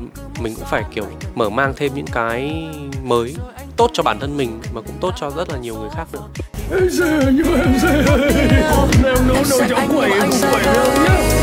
mình 0.40 0.54
cũng 0.54 0.64
phải, 0.64 0.84
kiểu, 0.94 1.04
mở 1.34 1.50
mang 1.50 1.72
thêm 1.76 1.94
những 1.94 2.06
cái 2.06 2.68
mới 3.04 3.36
tốt 3.76 3.90
cho 3.92 4.02
bản 4.02 4.18
thân 4.20 4.36
mình 4.36 4.60
mà 4.74 4.80
cũng 4.80 4.96
tốt 5.00 5.14
cho 5.20 5.30
rất 5.30 5.50
là 5.50 5.58
nhiều 5.58 5.74
người 5.74 5.90
khác 5.96 6.04
nữa 6.12 6.28
Em 6.70 6.90
sẽ 6.98 7.20
nhưng 7.32 7.52
mà 7.52 7.58
em 7.58 7.74
sẽ 7.82 8.04
Em 9.04 9.28
nấu 9.28 9.36
nồi 9.50 9.62
cháo 9.68 9.86
quẩy 9.94 10.10
không 10.20 10.30
phải 10.30 10.64
nhá. 10.64 11.37